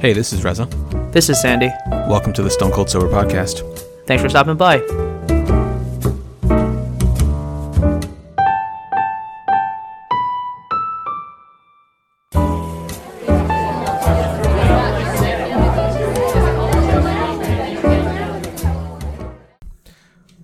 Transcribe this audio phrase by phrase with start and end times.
[0.00, 0.64] Hey, this is Reza.
[1.12, 1.68] This is Sandy.
[1.90, 3.60] Welcome to the Stone Cold Sober Podcast.
[4.06, 4.78] Thanks for stopping by.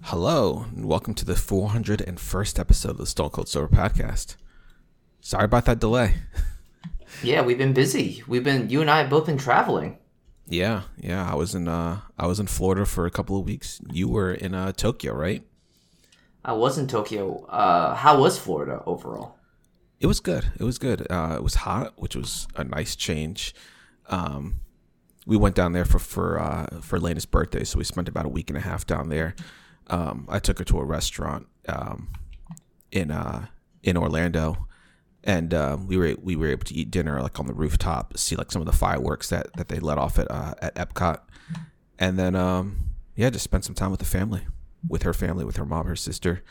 [0.02, 4.36] Hello, and welcome to the 401st episode of the Stone Cold Sober Podcast.
[5.22, 6.16] Sorry about that delay.
[7.22, 8.22] Yeah, we've been busy.
[8.26, 9.98] We've been you and I have both been traveling.
[10.48, 13.80] Yeah, yeah, I was in uh I was in Florida for a couple of weeks.
[13.92, 15.42] You were in uh Tokyo, right?
[16.44, 17.44] I was in Tokyo.
[17.46, 19.34] Uh, how was Florida overall?
[19.98, 20.52] It was good.
[20.60, 21.04] It was good.
[21.10, 23.52] Uh, it was hot, which was a nice change.
[24.08, 24.60] Um,
[25.26, 28.28] we went down there for for uh, for Lena's birthday, so we spent about a
[28.28, 29.34] week and a half down there.
[29.88, 32.12] Um, I took her to a restaurant um,
[32.92, 33.46] in uh,
[33.82, 34.65] in Orlando,
[35.26, 38.36] and uh, we were we were able to eat dinner like on the rooftop, see
[38.36, 41.18] like some of the fireworks that that they let off at uh, at Epcot,
[41.98, 44.42] and then um, yeah, just spend some time with the family,
[44.88, 46.42] with her family, with her mom, her sister.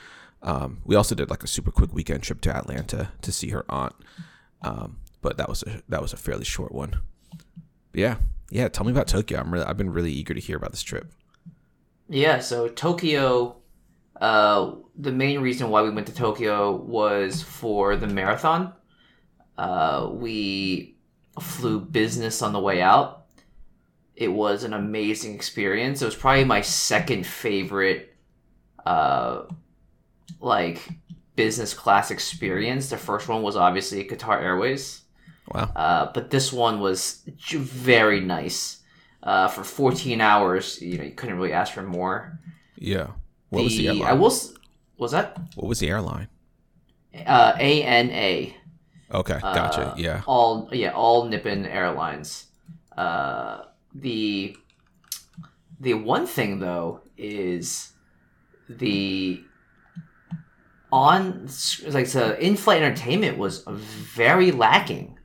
[0.43, 3.65] Um, we also did like a super quick weekend trip to Atlanta to see her
[3.69, 3.95] aunt,
[4.61, 7.01] um, but that was a that was a fairly short one.
[7.93, 8.17] But yeah,
[8.51, 8.67] yeah.
[8.67, 9.39] Tell me about Tokyo.
[9.39, 11.13] I'm really I've been really eager to hear about this trip.
[12.09, 13.55] Yeah, so Tokyo.
[14.19, 18.73] Uh, the main reason why we went to Tokyo was for the marathon.
[19.57, 20.95] Uh, we
[21.39, 23.25] flew business on the way out.
[24.15, 26.01] It was an amazing experience.
[26.01, 28.15] It was probably my second favorite,
[28.85, 29.43] uh,
[30.39, 30.81] like
[31.35, 32.89] business class experience.
[32.89, 35.01] The first one was obviously Qatar Airways.
[35.53, 35.71] Wow.
[35.75, 38.81] Uh, but this one was j- very nice.
[39.21, 42.39] Uh, for 14 hours, you know, you couldn't really ask for more.
[42.77, 43.07] Yeah.
[43.49, 44.07] What was the airline?
[44.07, 44.33] I will.
[44.97, 46.29] Was that what was the airline?
[47.25, 48.53] uh, ANA?
[49.13, 49.91] Okay, gotcha.
[49.91, 50.21] Uh, yeah.
[50.25, 52.47] All yeah, all Nippon Airlines.
[52.97, 54.57] Uh, the
[55.79, 57.93] the one thing though is
[58.67, 59.41] the
[60.91, 61.47] on
[61.87, 65.17] like the in-flight entertainment was very lacking.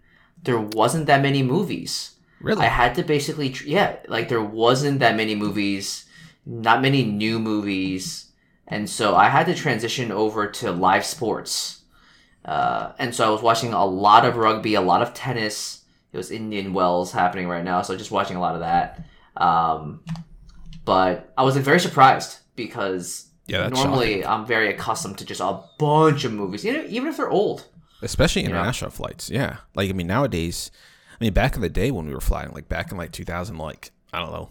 [0.42, 2.16] There wasn't that many movies.
[2.40, 2.64] Really?
[2.64, 6.06] I had to basically, yeah, like there wasn't that many movies,
[6.46, 8.32] not many new movies,
[8.66, 11.82] and so I had to transition over to live sports.
[12.44, 15.84] Uh, and so I was watching a lot of rugby, a lot of tennis.
[16.12, 19.04] It was Indian Wells happening right now, so just watching a lot of that.
[19.36, 20.02] Um,
[20.84, 25.62] but I was like, very surprised because Yeah, normally I'm very accustomed to just a
[25.78, 27.66] bunch of movies, you know, even if they're old.
[28.02, 28.50] Especially know?
[28.50, 29.30] international flights.
[29.30, 29.58] Yeah.
[29.74, 30.70] Like I mean nowadays,
[31.20, 33.58] I mean back in the day when we were flying, like back in like 2000
[33.58, 34.50] like I don't know,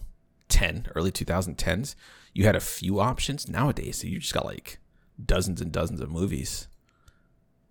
[0.60, 1.96] 10, early 2010s,
[2.34, 3.48] you had a few options.
[3.48, 4.78] Nowadays, so you just got like
[5.26, 6.68] dozens and dozens of movies.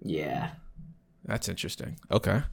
[0.00, 0.52] Yeah.
[1.22, 1.98] That's interesting.
[2.10, 2.44] Okay.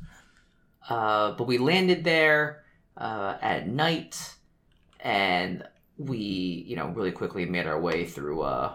[0.89, 2.65] Uh, but we landed there
[2.97, 4.35] uh, at night,
[4.99, 5.63] and
[5.97, 8.73] we, you know, really quickly made our way through uh,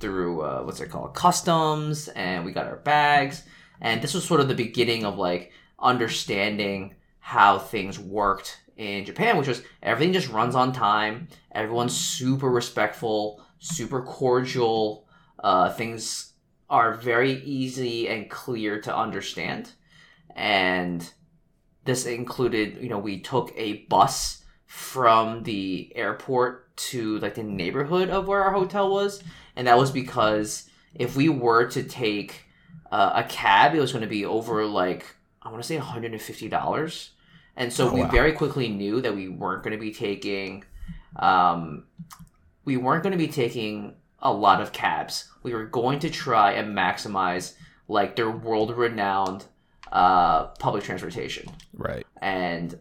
[0.00, 3.44] through uh, what's it called, customs, and we got our bags.
[3.80, 9.36] And this was sort of the beginning of like understanding how things worked in Japan,
[9.36, 11.28] which was everything just runs on time.
[11.52, 15.06] Everyone's super respectful, super cordial.
[15.42, 16.32] Uh, things
[16.68, 19.72] are very easy and clear to understand
[20.34, 21.12] and
[21.84, 28.10] this included you know we took a bus from the airport to like the neighborhood
[28.10, 29.22] of where our hotel was
[29.56, 32.44] and that was because if we were to take
[32.90, 35.06] uh, a cab it was going to be over like
[35.42, 37.08] i want to say $150
[37.56, 38.08] and so Oh, we wow.
[38.10, 40.64] very quickly knew that we weren't going to be taking
[41.16, 41.84] um,
[42.64, 46.52] we weren't going to be taking a lot of cabs we were going to try
[46.52, 47.54] and maximize
[47.88, 49.44] like their world renowned
[49.92, 51.48] uh, public transportation.
[51.72, 52.04] Right.
[52.20, 52.76] And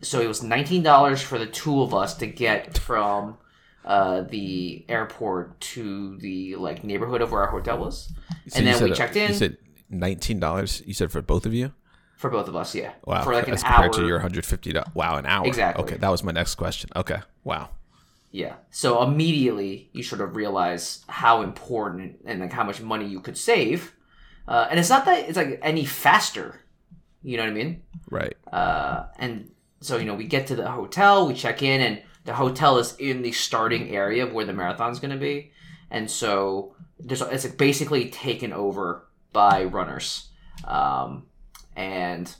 [0.00, 3.36] so it was $19 for the two of us to get from
[3.84, 8.10] uh, the airport to the like neighborhood of where our hotel was.
[8.48, 9.58] So and then we checked in You said
[9.92, 10.86] $19.
[10.86, 11.72] You said for both of you?
[12.20, 12.92] For both of us, yeah.
[13.06, 13.24] Wow.
[13.24, 13.88] For like an as hour.
[13.88, 14.94] compared to your $150.
[14.94, 15.46] Wow, an hour.
[15.46, 15.84] Exactly.
[15.84, 16.90] Okay, that was my next question.
[16.94, 17.18] Okay.
[17.44, 17.70] Wow.
[18.30, 18.56] Yeah.
[18.70, 23.38] So immediately you sort of realize how important and like how much money you could
[23.38, 23.94] save.
[24.46, 26.60] Uh, and it's not that it's like any faster.
[27.22, 27.82] You know what I mean?
[28.10, 28.36] Right.
[28.52, 29.50] Uh, and
[29.80, 32.96] so you know we get to the hotel, we check in, and the hotel is
[32.96, 35.52] in the starting area of where the marathon's going to be,
[35.90, 40.28] and so there's it's basically taken over by runners,
[40.64, 41.26] um,
[41.80, 42.34] and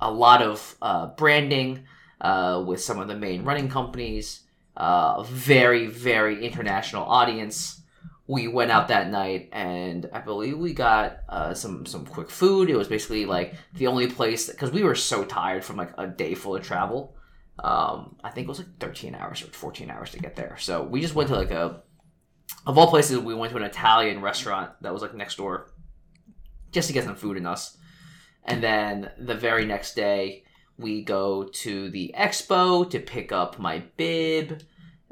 [0.00, 1.84] a lot of uh, branding
[2.20, 4.42] uh, with some of the main running companies.
[4.76, 7.80] Uh, very very international audience.
[8.26, 12.68] we went out that night, and I believe we got uh, some some quick food.
[12.68, 16.06] It was basically like the only place because we were so tired from like a
[16.06, 17.16] day full of travel.
[17.58, 20.56] Um, I think it was like 13 hours or 14 hours to get there.
[20.58, 21.82] So we just went to like a
[22.66, 25.72] of all places, we went to an Italian restaurant that was like next door,
[26.72, 27.75] just to get some food in us.
[28.46, 30.44] And then the very next day,
[30.78, 34.62] we go to the expo to pick up my bib.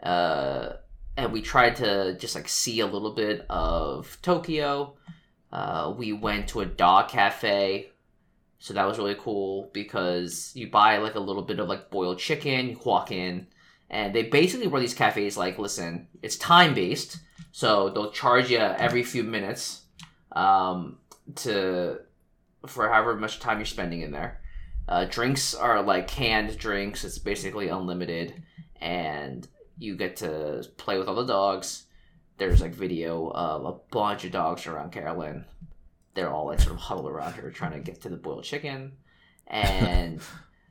[0.02, 0.74] Uh,
[1.16, 4.96] and we tried to just like see a little bit of Tokyo.
[5.52, 7.92] Uh, we went to a dog cafe,
[8.58, 12.18] so that was really cool because you buy like a little bit of like boiled
[12.18, 13.46] chicken, you walk in,
[13.88, 17.18] and they basically run these cafes like, listen, it's time based,
[17.52, 19.84] so they'll charge you every few minutes
[20.32, 20.98] um,
[21.36, 22.00] to
[22.66, 24.40] for however much time you're spending in there.
[24.86, 27.04] Uh, drinks are like canned drinks.
[27.04, 28.42] It's basically unlimited,
[28.80, 29.46] and
[29.78, 31.86] you get to play with all the dogs.
[32.36, 35.44] There's like video of a bunch of dogs around Carolyn.
[36.14, 38.92] They're all like sort of huddled around her trying to get to the boiled chicken.
[39.46, 40.20] And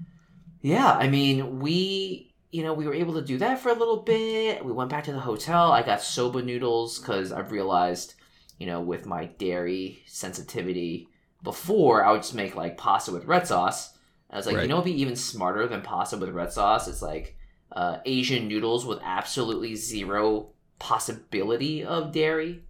[0.61, 4.03] yeah, I mean, we, you know, we were able to do that for a little
[4.03, 4.63] bit.
[4.63, 5.71] We went back to the hotel.
[5.71, 8.13] I got soba noodles because I've realized,
[8.59, 11.09] you know, with my dairy sensitivity,
[11.43, 13.97] before I would just make like pasta with red sauce.
[14.29, 14.63] I was like, Right.
[14.63, 16.87] you know, what'd be even smarter than pasta with red sauce?
[16.87, 17.37] It's like
[17.71, 20.49] uh, Asian noodles with absolutely zero
[20.79, 22.63] possibility of dairy,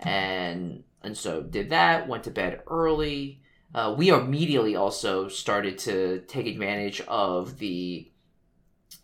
[0.00, 2.08] and and so did that.
[2.08, 3.40] Went to bed early.
[3.74, 8.10] Uh, we immediately also started to take advantage of the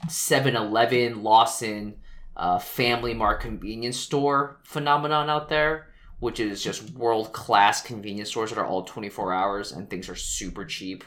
[0.09, 1.97] 7-Eleven Lawson
[2.37, 5.89] uh, Family Mart convenience store phenomenon out there,
[6.21, 10.15] which is just world class convenience stores that are all 24 hours and things are
[10.17, 11.05] super cheap.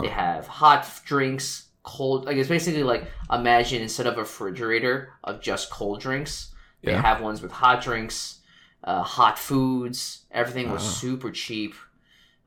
[0.00, 2.24] They have hot drinks, cold.
[2.26, 6.52] Like it's basically like imagine instead of a refrigerator of just cold drinks,
[6.84, 7.02] they Yeah.
[7.02, 8.40] have ones with hot drinks,
[8.82, 10.24] uh, hot foods.
[10.30, 10.88] Everything was Wow.
[10.88, 11.74] super cheap.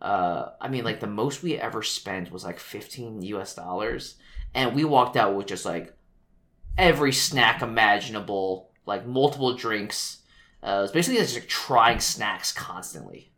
[0.02, 4.16] Uh, I mean, like the most we ever spent was like 15 US dollars,
[4.54, 5.94] and we walked out with just like
[6.78, 10.20] every snack imaginable, like multiple drinks.
[10.68, 13.32] Uh, it was basically just like trying snacks constantly.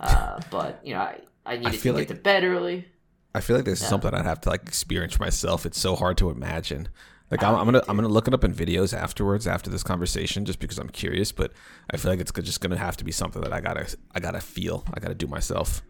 [0.00, 2.88] Uh, but you know, I, I needed to feel get like- to bed early.
[3.34, 3.88] I feel like this is Yeah.
[3.90, 5.66] something I'd have to like experience myself.
[5.66, 6.88] It's so hard to imagine.
[7.30, 10.44] Like I'm, I'm gonna I'm gonna look it up in videos afterwards after this conversation
[10.44, 11.32] just because I'm curious.
[11.32, 11.52] But
[11.90, 14.40] I feel like it's just gonna have to be something that I gotta I gotta
[14.40, 14.84] feel.
[14.94, 15.82] I gotta do myself.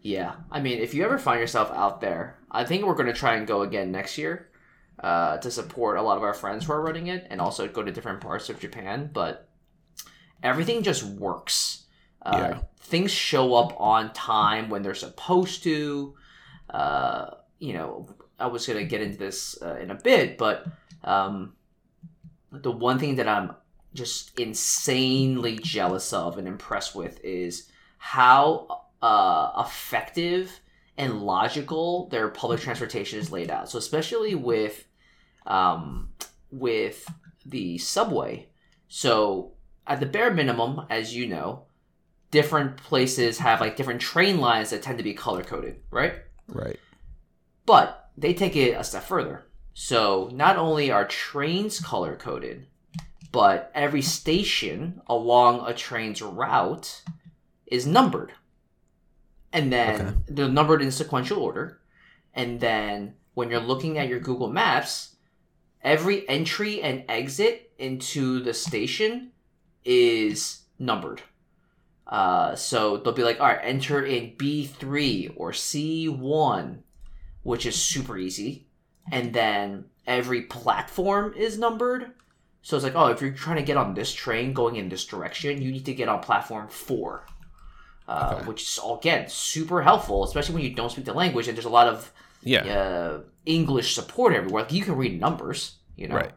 [0.00, 3.12] Yeah, I mean, if you ever find yourself out there, I think we're going to
[3.12, 4.48] try and go again next year
[5.02, 7.82] uh, to support a lot of our friends who are running it, and also go
[7.82, 9.10] to different parts of Japan.
[9.12, 9.47] But
[10.42, 11.84] everything just works.
[12.22, 12.60] Uh, Yeah.
[12.80, 16.14] Things show up on time when they're supposed to.
[16.70, 18.08] Uh, you know,
[18.38, 20.66] I was going to get into this uh, in a bit, but
[21.04, 21.54] um,
[22.50, 23.54] the one thing that I'm
[23.94, 27.68] just insanely jealous of and impressed with is
[27.98, 30.60] how uh, effective
[30.96, 33.68] and logical their public transportation is laid out.
[33.70, 34.86] So especially with
[35.46, 36.10] um,
[36.50, 37.06] with
[37.44, 38.48] the subway.
[38.88, 39.52] So
[39.88, 41.64] at the bare minimum, as you know,
[42.30, 46.14] different places have like different train lines that tend to be color coded, right?
[46.48, 46.78] Right.
[47.66, 49.46] But they take it a step further.
[49.74, 52.66] So not only are trains color coded,
[53.32, 57.02] but every station along a train's route
[57.66, 58.32] is numbered.
[59.52, 60.16] And then Okay.
[60.28, 61.80] they're numbered in sequential order.
[62.34, 65.16] And then when you're looking at your Google Maps,
[65.82, 69.32] every entry and exit into the station
[69.88, 71.22] is numbered.
[72.06, 76.78] Uh, so they'll be like, all right, enter in B3 or C1,
[77.42, 78.66] which is super easy.
[79.10, 82.12] And then every platform is numbered.
[82.62, 85.06] So it's like, oh, if you're trying to get on this train going in this
[85.06, 87.24] direction, you need to get on platform four.
[88.06, 88.46] Uh, Okay.
[88.48, 91.70] Which is, again, super helpful, especially when you don't speak the language and there's a
[91.70, 92.64] lot of Yeah.
[92.64, 94.62] uh, English support everywhere.
[94.62, 96.16] Like you can read numbers, you know.
[96.16, 96.32] Right.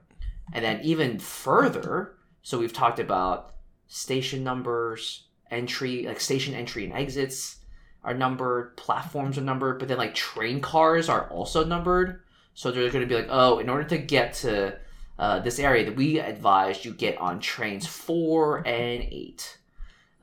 [0.53, 3.55] And then even further, so we've talked about
[3.87, 7.57] station numbers, entry, like station entry and exits
[8.03, 12.21] are numbered, platforms are numbered, but then like train cars are also numbered.
[12.53, 14.77] So they're going to be like, oh, in order to get to
[15.19, 19.57] uh, this area, that we advise you get on trains four and eight,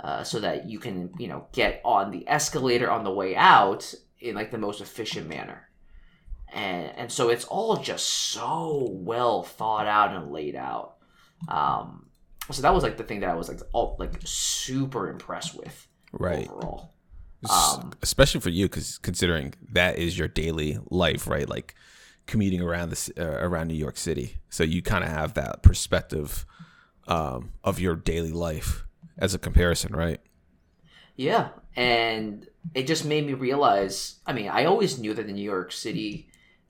[0.00, 3.94] uh, so that you can, you know, get on the escalator on the way out
[4.20, 5.68] in like the most efficient manner.
[6.52, 10.96] And and so it's all just so well thought out and laid out.
[11.48, 12.07] Um,
[12.50, 15.86] so that was like the thing that I was like all like super impressed with
[16.12, 16.48] Right.
[16.48, 16.94] overall.
[17.48, 21.74] Um, especially for you because considering that is your daily life right like
[22.26, 26.44] commuting around this uh, around new york city so you kind of have that perspective
[27.06, 28.84] um, of your daily life
[29.16, 30.20] as a comparison, right?
[31.16, 34.16] Yeah, and it just made me realize.
[34.26, 36.28] I mean, I always knew that the New York City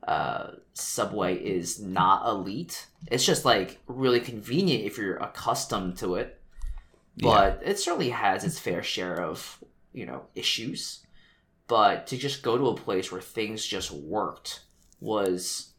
[0.08, 2.86] uh, subway is not elite.
[3.10, 6.40] It's just like really convenient if you're accustomed to it,
[7.18, 9.62] but it certainly has its fair share of
[9.92, 11.04] you know issues.
[11.66, 14.60] But to just go to a place where things just worked
[14.98, 15.72] was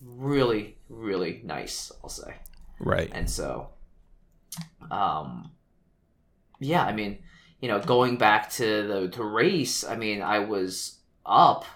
[0.00, 1.92] really really nice.
[2.02, 2.34] I'll say.
[2.80, 3.08] Right.
[3.12, 3.68] And so,
[4.90, 5.52] um,
[6.58, 7.18] yeah, I mean,
[7.60, 11.66] you know, going back to the to race, I mean, I was up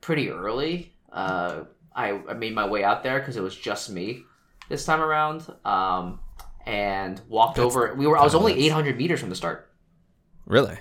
[0.00, 0.94] pretty early.
[1.12, 4.22] Uh, I, I made my way out there because it was just me
[4.68, 5.46] this time around.
[5.64, 6.20] Um,
[6.66, 7.94] and walked That's- over.
[7.94, 8.18] We were.
[8.18, 9.70] I was only 800 meters from the start.
[10.44, 10.78] Really?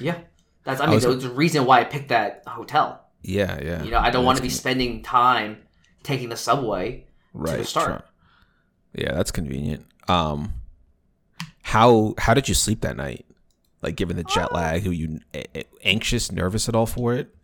[0.00, 0.18] Yeah,
[0.64, 0.80] that's.
[0.80, 3.04] I I mean, was- that's the reason why I picked that hotel.
[3.22, 3.82] Yeah, yeah.
[3.82, 5.58] You know, I don't want to be spending time
[6.02, 7.06] taking the subway.
[7.34, 8.04] right the start.
[8.94, 9.86] Yeah, that's convenient.
[10.08, 10.54] Um,
[11.62, 13.26] how how did you sleep that night?
[13.82, 15.20] Like, given the jet lag, were you
[15.84, 17.34] anxious, nervous at all for it?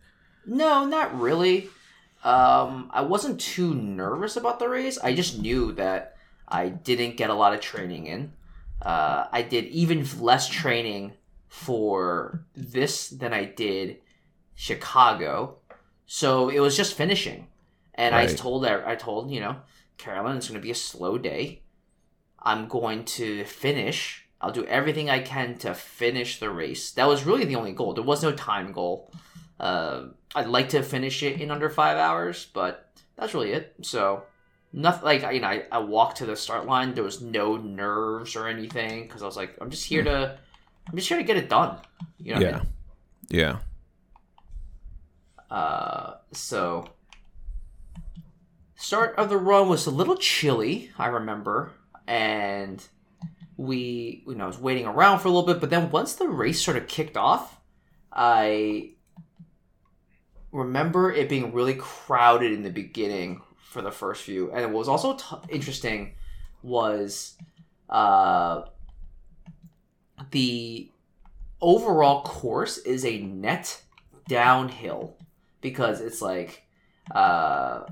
[0.45, 1.69] No, not really.
[2.23, 4.97] Um, I wasn't too nervous about the race.
[4.97, 8.33] I just knew that I didn't get a lot of training in.
[8.81, 11.13] Uh, I did even less training
[11.47, 13.97] for this than I did
[14.55, 15.57] Chicago.
[16.05, 17.47] So it was just finishing,
[17.95, 19.57] and I told I told you know,
[19.97, 21.61] Carolyn, it's going to be a slow day.
[22.41, 24.25] I'm going to finish.
[24.39, 26.91] I'll do everything I can to finish the race.
[26.91, 27.93] That was really the only goal.
[27.93, 29.11] There was no time goal.
[29.59, 33.73] Uh, I'd like to finish it in under five hours, but that's really it.
[33.81, 34.23] So,
[34.73, 36.93] nothing like you know, I, I walked to the start line.
[36.93, 40.37] There was no nerves or anything because I was like, I'm just here to,
[40.87, 41.77] I'm just here to get it done.
[42.19, 42.67] You know, what I yeah, mean?
[43.29, 43.57] yeah.
[45.49, 46.89] Uh, so
[48.75, 51.71] start of the run was a little chilly, I remember,
[52.05, 52.85] and
[53.55, 56.27] we, you know, I was waiting around for a little bit, but then once the
[56.27, 57.59] race sort of kicked off,
[58.11, 58.91] I
[60.51, 64.87] remember it being really crowded in the beginning for the first few, and what was
[64.87, 66.13] also t- interesting
[66.63, 67.35] was
[67.89, 68.63] uh,
[70.31, 70.89] the
[71.61, 73.81] overall course is a net
[74.27, 75.15] downhill
[75.61, 76.63] because it's like
[77.15, 77.83] uh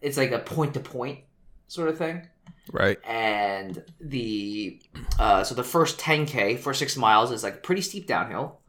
[0.00, 1.20] it's like a point to point
[1.68, 2.26] sort of thing
[2.72, 2.98] Right.
[3.04, 4.80] and the
[5.18, 8.60] uh so the first 10k for six miles is like pretty steep downhill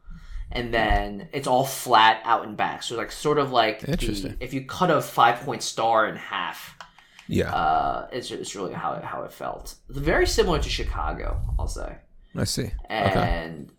[0.52, 4.54] and then it's all flat out and back so like sort of like the, if
[4.54, 6.76] you cut a five point star in half
[7.28, 11.68] Yeah, uh it's, it's really how it, how it felt very similar to chicago i'll
[11.68, 11.96] say
[12.36, 12.64] I see.
[12.64, 12.72] okay.
[12.90, 13.72] and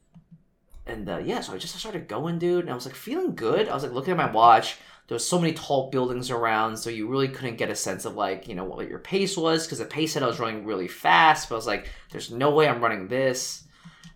[0.88, 3.67] and uh, yeah, so I just started going, dude, and I was like feeling good.
[3.67, 4.77] I was like looking at my watch.
[5.07, 8.15] There was so many tall buildings around, so you really couldn't get a sense of
[8.15, 10.88] like you know what your pace was because the pace said I was running really
[10.88, 13.63] fast, but I was like, there's no way I'm running this,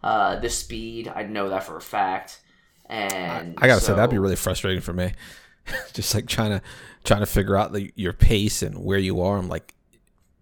[0.03, 1.11] uh, this speed.
[1.13, 2.39] I know that for a fact.
[2.85, 5.13] And I gotta say that'd be really frustrating for me.
[5.93, 6.61] Just like trying to
[7.03, 9.37] trying to figure out the, your pace and where you are.
[9.37, 9.73] I'm like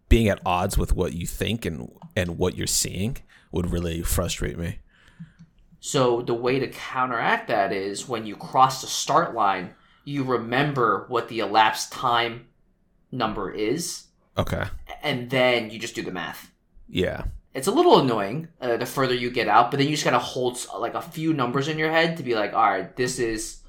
[0.08, 3.18] being at odds with what you think and and what you're seeing
[3.52, 4.80] would really frustrate me.
[5.80, 11.06] So the way to counteract that is when you cross the start line, you remember
[11.08, 12.48] what the elapsed time
[13.12, 14.66] number is, Okay.
[15.02, 16.52] and then you just do the math.
[16.90, 17.26] Yeah.
[17.54, 20.20] It's a little annoying uh, the further you get out, but then you just gotta
[20.20, 23.62] hold like a few numbers in your head to be like, all right, this is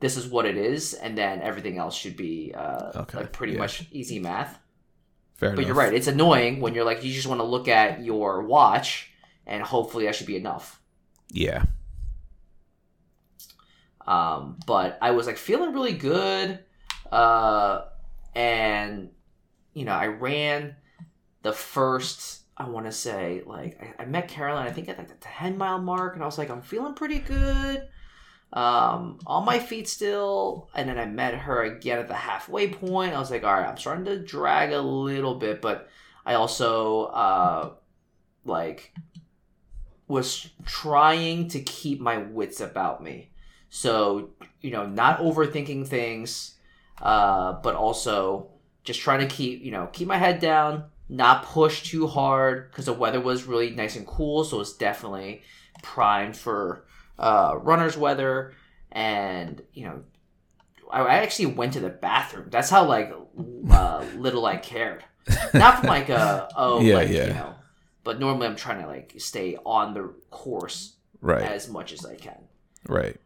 [0.00, 3.52] this is what it is, and then everything else should be uh, Okay, like pretty
[3.54, 3.58] yeah.
[3.58, 4.58] much easy math.
[5.36, 5.66] Fair But enough.
[5.68, 9.10] you're right; it's annoying when you're like you just want to look at your watch,
[9.46, 10.80] and hopefully that should be enough.
[11.30, 11.64] Yeah.
[14.06, 16.58] Um, but I was like feeling really good,
[17.12, 17.82] uh,
[18.34, 19.10] and
[19.74, 20.76] you know I ran
[21.42, 22.39] the first.
[22.60, 24.66] I want to say like I, I met Caroline.
[24.66, 27.18] I think at like the ten mile mark, and I was like I'm feeling pretty
[27.18, 27.88] good.
[28.52, 33.14] Um, on my feet still, and then I met her again at the halfway point.
[33.14, 35.88] I was like, all right, I'm starting to drag a little bit, but
[36.26, 37.70] I also uh,
[38.44, 38.92] like
[40.08, 43.30] was trying to keep my wits about me.
[43.70, 46.56] So, you know, not overthinking things,
[47.00, 48.50] uh, but also
[48.82, 52.86] just trying to keep, you know, keep my head down, not push too hard because
[52.86, 54.44] the weather was really nice and cool.
[54.44, 55.42] So it's definitely
[55.82, 56.86] primed for
[57.18, 58.52] uh, runner's weather.
[58.92, 60.02] And, you know,
[60.90, 62.46] I, I actually went to the bathroom.
[62.50, 63.12] That's how, like,
[63.70, 65.04] uh, little I cared.
[65.52, 67.26] Not from, like, a, oh, Yeah, like, yeah.
[67.26, 67.54] you know,
[68.04, 71.42] but normally I'm trying to, like, stay on the course Right.
[71.42, 72.38] as much as I can
[72.88, 73.16] Right.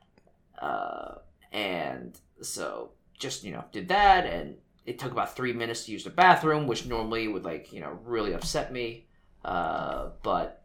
[0.61, 1.15] uh,
[1.53, 6.05] and so just you know did that and it took about three minutes to use
[6.05, 9.07] the bathroom which normally would like you know really upset me
[9.45, 10.63] Uh, but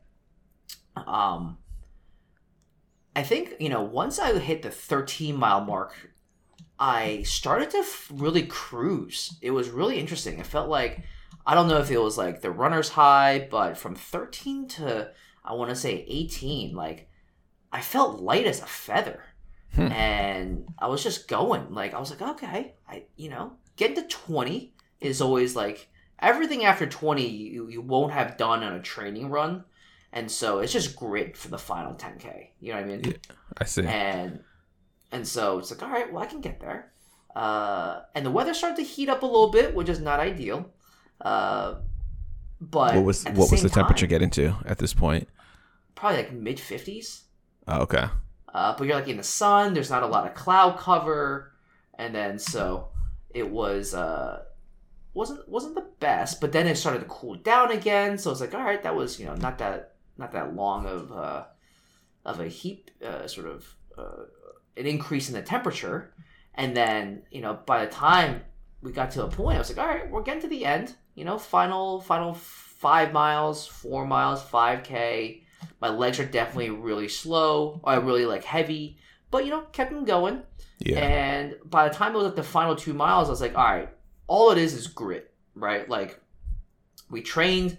[0.95, 1.57] um,
[3.15, 5.93] I think you know once I hit the 13 mile mark,
[6.79, 9.37] I started to f- really cruise.
[9.41, 10.39] It was really interesting.
[10.39, 11.03] It felt like
[11.45, 15.11] I don't know if it was like the runner's high, but from 13 to
[15.43, 17.09] I want to say 18, like
[17.71, 19.23] I felt light as a feather.
[19.75, 19.91] Hmm.
[19.91, 21.73] And I was just going.
[21.73, 25.87] Like I was like, okay, I you know, getting to 20 is always like
[26.19, 29.63] everything after 20 you, you won't have done on a training run.
[30.11, 32.47] And so it's just grit for the final 10k.
[32.59, 33.01] You know what I mean?
[33.05, 33.35] Yeah.
[33.57, 33.85] I see.
[33.85, 34.39] and
[35.11, 36.91] and so it's like all right well i can get there
[37.35, 40.69] uh, and the weather started to heat up a little bit which is not ideal
[41.21, 41.75] uh,
[42.61, 45.27] but what was at what was the temperature time, getting to at this point?
[45.95, 47.23] probably like mid 50s
[47.67, 48.05] Oh, okay.
[48.53, 51.51] uh, but you're like in the sun there's not a lot of cloud cover
[51.97, 52.89] and then so
[53.33, 54.43] it was uh
[55.13, 58.53] wasn't wasn't the best but then it started to cool down again so it's like
[58.53, 61.43] all right that was you know not that not that long of uh
[62.25, 64.25] of a heat uh, sort of uh,
[64.77, 66.13] an increase in the temperature.
[66.53, 68.41] And then you know by the time
[68.81, 70.95] we got to a point i was like all right we're getting to the end
[71.15, 75.41] you know final final five miles four miles 5k
[75.81, 78.97] my legs are definitely really slow or really like heavy
[79.31, 80.43] but you know kept them going
[80.79, 80.99] Yeah.
[80.99, 83.63] and by the time it was like the final two miles, I was like, all
[83.63, 83.89] right,
[84.27, 85.87] all it is is grit, right?
[85.89, 86.19] Like,
[87.09, 87.77] we trained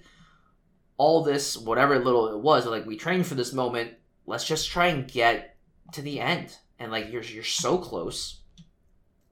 [0.96, 3.92] all this, whatever little it was, like, we trained for this moment.
[4.26, 5.56] Let's just try and get
[5.92, 6.56] to the end.
[6.78, 8.40] And like, you're, you're so close.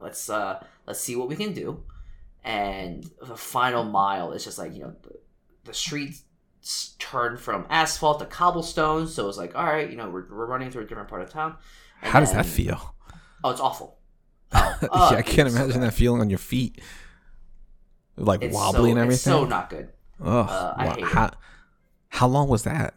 [0.01, 1.83] Let's, uh, let's see what we can do.
[2.45, 5.19] And the final mile is just like, you know, the,
[5.65, 6.23] the streets
[6.99, 9.07] turn from asphalt to cobblestone.
[9.09, 11.23] So it was like, all right, you know, we're, we're running through a different part
[11.23, 11.57] of town.
[12.03, 12.95] And How does that feel?
[13.45, 13.97] Oh, it's awful.
[14.81, 16.81] Oh, uh, yeah, I can't it's so imagine that feeling on your feet,
[18.17, 19.43] like It's wobbly so, and It's everything.
[19.43, 19.89] so not good.
[20.25, 20.95] Ugh, uh, I wow.
[20.95, 21.09] hate it.
[21.09, 21.31] how,
[22.09, 22.95] how long was that?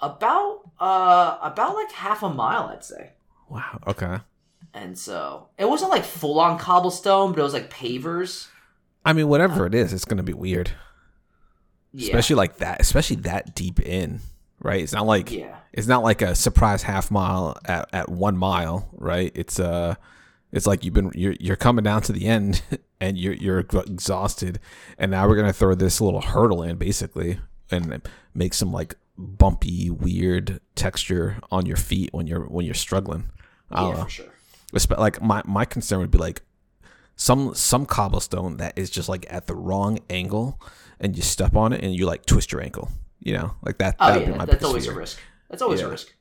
[0.00, 3.12] About uh about like half a mile, I'd say.
[3.48, 3.80] Wow.
[3.86, 4.18] Okay.
[4.72, 8.48] And so it wasn't like full on cobblestone, but it was like pavers.
[9.04, 10.70] I mean, whatever it is, it's gonna be weird,
[11.92, 12.06] Yeah.
[12.06, 14.20] especially like that, especially that deep in,
[14.64, 14.82] right?
[14.82, 15.58] It's not like yeah.
[15.72, 19.30] it's not like a surprise half mile at, at one mile, right?
[19.34, 19.94] It's uh
[20.50, 22.62] it's like you've been you're you're coming down to the end
[23.00, 24.58] and you're you're exhausted,
[24.98, 27.38] and now we're gonna throw this little hurdle in basically
[27.70, 28.02] and
[28.34, 33.30] make some like bumpy, weird texture on your feet when you're when you're struggling.
[33.70, 34.04] Yeah, know.
[34.04, 34.26] for sure.
[34.98, 36.42] Like my my concern would be like
[37.16, 40.60] some some cobblestone that is just like at the wrong angle
[40.98, 42.90] and you step on it and you like twist your ankle
[43.24, 44.94] you know like that Oh yeah, my that's biggest always fear.
[44.94, 45.18] a risk.
[45.50, 45.86] That's always Yeah.
[45.86, 46.14] a risk.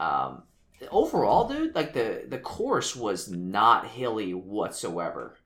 [0.00, 0.42] Um
[0.90, 5.36] overall, dude, like the the course was not hilly whatsoever.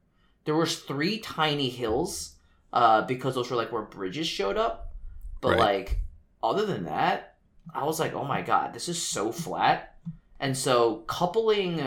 [0.44, 2.36] There was three tiny hills
[2.72, 4.94] uh because those were like where bridges showed up.
[5.40, 5.58] But Right.
[5.58, 6.00] like
[6.42, 7.36] other than that,
[7.74, 9.96] I was like, "Oh my god, this is so flat."
[10.38, 11.82] And so coupling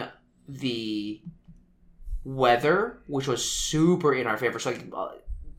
[0.47, 1.21] the
[2.23, 4.59] weather, which was super in our favor.
[4.59, 5.09] So like uh,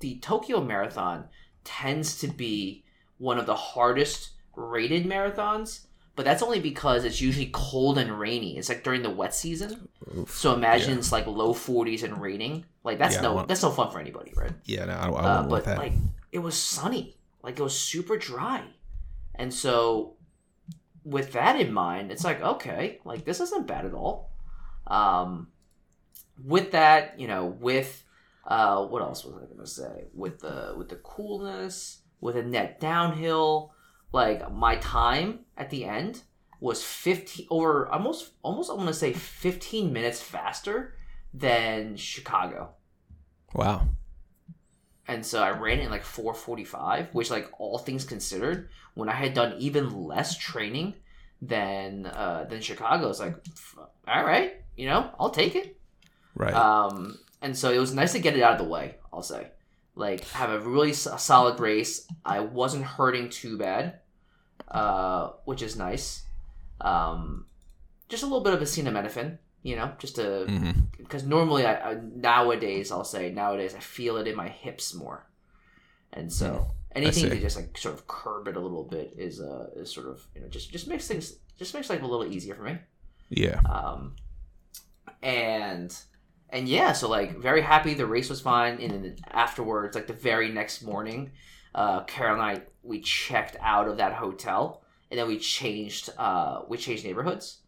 [0.00, 1.28] the Tokyo Marathon
[1.64, 2.84] tends to be
[3.20, 8.56] one of the hardest rated marathons, but that's only because it's usually cold and rainy.
[8.58, 9.88] It's like during the wet season.
[10.18, 10.36] Oof.
[10.36, 10.96] So imagine Yeah.
[10.98, 12.64] it's like low 40s and raining.
[12.82, 14.52] Like that's Yeah, no want- that's no fun for anybody, right?
[14.64, 15.92] yeah no i, I wouldn't Uh, but that like
[16.32, 17.16] it was sunny.
[17.42, 18.64] Like it was super dry.
[19.34, 20.16] And so
[21.04, 24.30] with that in mind, it's like okay, like this isn't bad at all.
[24.86, 25.48] Um
[26.44, 28.02] with that, you know, with
[28.46, 30.06] uh what else was I going to say?
[30.14, 33.72] With the with the coolness, with a net downhill,
[34.12, 36.22] like my time at the end
[36.60, 40.94] was 15 over almost almost I want to say 15 minutes faster
[41.32, 42.74] than Chicago
[43.54, 43.88] wow
[45.10, 49.14] and so I ran it in like 4:45, which, like all things considered, when I
[49.14, 50.94] had done even less training
[51.42, 53.34] than uh, than Chicago, it's like,
[54.06, 55.76] all right, you know, I'll take it.
[56.36, 58.98] right Um, and so it was nice to get it out of the way.
[59.12, 59.48] I'll say,
[59.94, 62.06] like, have a really s- solid race.
[62.24, 64.00] I wasn't hurting too bad,
[64.68, 66.24] uh, which is nice.
[66.80, 67.46] Um,
[68.08, 71.94] just a little bit of acetaminophen, you know, just to hmm because normally I, I
[72.14, 75.26] nowadays I'll say nowadays I feel it in my hips more,
[76.12, 79.68] and so anything to just like sort of curb it a little bit is uh
[79.76, 82.54] is sort of you know just just makes things just makes life a little easier
[82.54, 82.78] for me.
[83.30, 84.16] yeah Um,
[85.22, 85.96] and
[86.52, 90.12] and yeah, so like very happy the race was fine, and then afterwards, like the
[90.12, 91.32] very next morning,
[91.74, 96.62] uh, Carol and I we checked out of that hotel, and then we changed uh
[96.68, 97.58] we changed neighborhoods.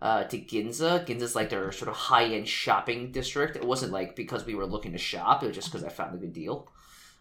[0.00, 1.04] Uh, to Ginza.
[1.04, 3.56] Ginza's like their sort of high end shopping district.
[3.56, 5.42] It wasn't like because we were looking to shop.
[5.42, 6.70] It was just because I found a good deal.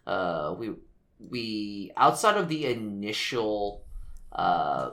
[0.05, 0.75] Uh, we
[1.19, 3.83] we outside of the initial
[4.31, 4.91] uh,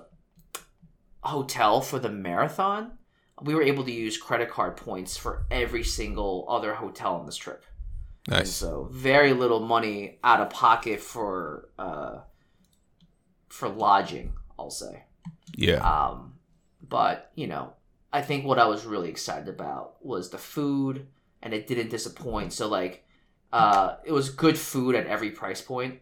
[1.20, 2.92] hotel for the marathon,
[3.42, 7.36] we were able to use credit card points for every single other hotel on this
[7.36, 7.64] trip.
[8.26, 8.50] And Nice.
[8.52, 12.20] so very little money out of pocket for uh,
[13.48, 15.04] for lodging, I'll say.
[15.56, 15.76] Yeah.
[15.76, 16.34] Um,
[16.88, 17.74] but you know,
[18.12, 21.06] I think what I was really excited about was the food,
[21.42, 22.52] and it didn't disappoint.
[22.52, 23.04] So like,
[23.52, 26.00] uh, it was good food at every price point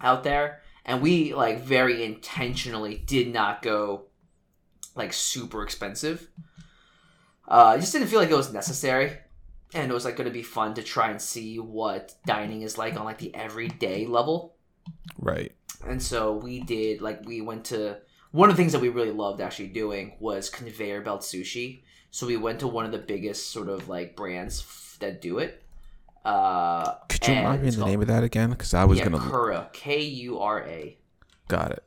[0.00, 4.06] out there, and we like very intentionally did not go
[4.94, 6.28] like super expensive.
[7.48, 9.18] Uh, I just didn't feel like it was necessary,
[9.74, 12.78] and it was like going to be fun to try and see what dining is
[12.78, 14.54] like on like the everyday level
[15.18, 15.52] Right.
[15.86, 17.98] and so we did like we went to
[18.32, 22.26] one of the things that we really loved actually doing was conveyor belt sushi so
[22.26, 25.62] we went to one of the biggest sort of like brands f- that do it
[26.24, 28.50] uh Could you remind me it's the called- name of that again?
[28.50, 30.96] Because I was yeah, gonna Kura, k-u-r-a
[31.48, 31.82] got it.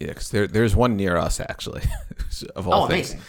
[0.00, 1.82] Yeah, because there there's one near us actually.
[2.56, 3.10] of all oh things.
[3.12, 3.20] amazing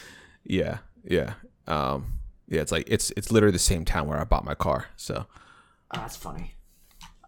[0.44, 0.78] Yeah.
[1.04, 1.34] Yeah.
[1.68, 2.20] Um.
[2.48, 2.62] Yeah.
[2.62, 4.86] It's like it's it's literally the same town where I bought my car.
[4.96, 5.26] So
[5.94, 6.56] Oh, that's funny.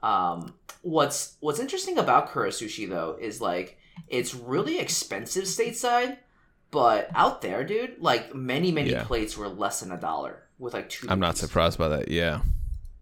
[0.02, 3.78] Um, what's what's interesting about Kura Sushi though is like
[4.08, 6.18] it's really expensive stateside,
[6.72, 9.04] but out there, dude, like many many Yeah.
[9.04, 11.08] plates were less than a dollar with like two.
[11.10, 12.10] I'm not surprised by that.
[12.10, 12.42] Yeah.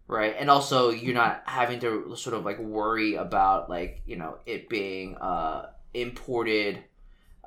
[0.07, 4.37] right and also you're not having to sort of like worry about like you know
[4.45, 6.83] it being uh imported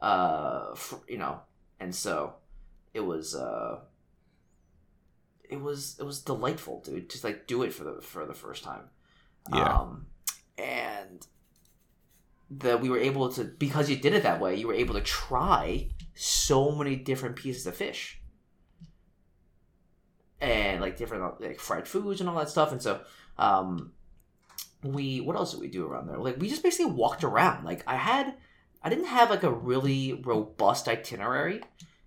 [0.03, 1.41] uh f you know
[1.81, 2.35] and so
[2.93, 3.79] it was uh
[5.49, 8.65] it was it was delightful dude to like do it for the for the first
[8.65, 8.85] time
[9.53, 9.81] Yeah.
[9.81, 10.07] um
[10.59, 11.27] and
[12.51, 15.01] that we were able to because you did it that way you were able to
[15.01, 18.21] try so many different pieces of fish
[20.41, 23.01] and like different like fried foods and all that stuff and so
[23.39, 23.93] um
[24.85, 26.19] we what else did we do around there?
[26.19, 27.65] Like we just basically walked around.
[27.65, 28.35] Like i had
[28.83, 31.63] i didn't have like a really robust itinerary.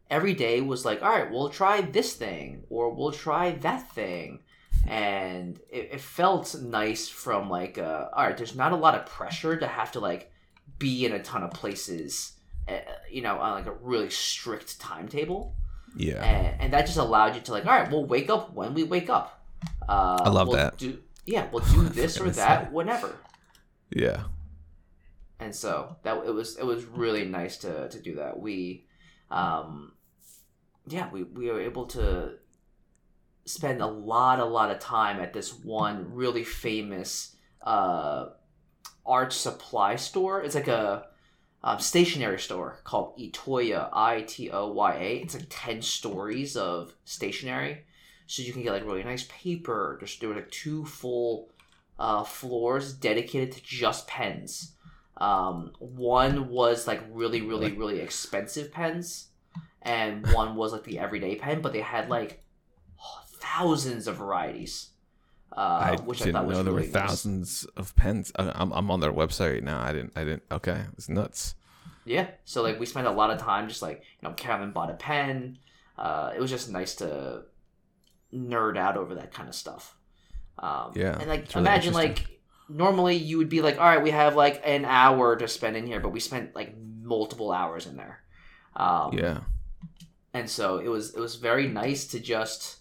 [0.09, 4.43] Every day was like all right we'll try this thing or we'll try that thing.
[4.85, 9.05] And it, it felt nice from like uh, all right there's not a lot of
[9.05, 10.31] pressure to have to like
[10.79, 12.33] be in a ton of places
[12.67, 15.55] uh, you know on like a really strict timetable.
[15.95, 16.23] Yeah.
[16.23, 18.83] and, and that just allowed you to like all right we'll wake up when we
[18.83, 19.41] wake up.
[19.89, 20.77] Uh, I love we'll that.
[20.77, 22.69] do, yeah we'll do this or that say.
[22.71, 23.15] whenever
[23.91, 24.23] Yeah.
[25.39, 28.85] and so that it was it was really nice to to do that we
[29.29, 29.93] um
[30.87, 32.33] yeah we we were able to
[33.45, 38.27] spend a lot a lot of time at this one really famous uh
[39.05, 41.05] art supply store it's like a
[41.63, 46.93] um, stationery store called Itoya I T O Y A it's like 10 stories of
[47.03, 47.83] stationery
[48.27, 51.49] so you can get like really nice paper there's there were like two full
[51.99, 54.73] uh, floors dedicated to just pens
[55.19, 59.29] um, one was like really, really, really expensive pens,
[59.81, 61.61] and one was like the everyday pen.
[61.61, 62.43] But they had like
[63.27, 64.89] thousands of varieties,
[65.55, 67.09] uh, I which I didn't thought know there really were nice.
[67.09, 68.31] thousands of pens.
[68.35, 69.81] I, I'm I'm on their website right now.
[69.81, 70.43] I didn't I didn't.
[70.51, 71.55] Okay, it's nuts.
[72.05, 74.91] Yeah, so like we spent a lot of time just like you know Kevin bought
[74.91, 75.57] a pen.
[75.97, 77.41] Uh, it was just nice to
[78.33, 79.95] nerd out over that kind of stuff.
[80.59, 82.25] Um, Yeah, and like really imagine like
[82.69, 85.85] normally you would be like, all right, we have like an hour to spend in
[85.87, 88.19] here, but we spent like multiple hours in there.
[88.75, 89.39] Um, Yeah.
[90.33, 92.77] and so it was it was very nice to just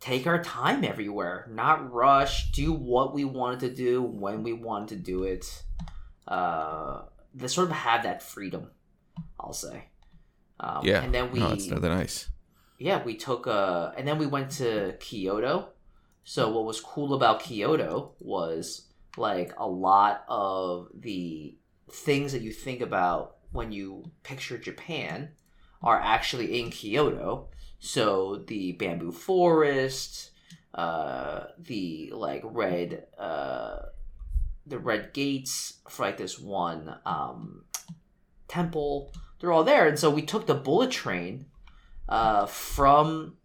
[0.00, 4.88] take our time everywhere not rush do what we wanted to do when we wanted
[4.88, 5.62] to do it
[6.28, 7.02] uh
[7.46, 8.70] sort of have that freedom
[9.40, 9.84] i'll say
[10.60, 11.02] um, Yeah.
[11.02, 12.28] and then we no, it's nice.
[12.78, 15.70] Yeah we took a, and then we went to kyoto.
[16.24, 21.56] So what was cool about kyoto was like a lot of the
[21.90, 25.30] things that you think about when you picture japan
[25.82, 27.48] are actually in kyoto.
[27.78, 30.30] So the bamboo forest
[30.74, 33.78] uh the like red uh
[34.66, 37.64] the red gates for like this one um
[38.48, 39.86] temple they're all there.
[39.86, 41.46] And so we took the bullet train
[42.08, 43.36] uh, from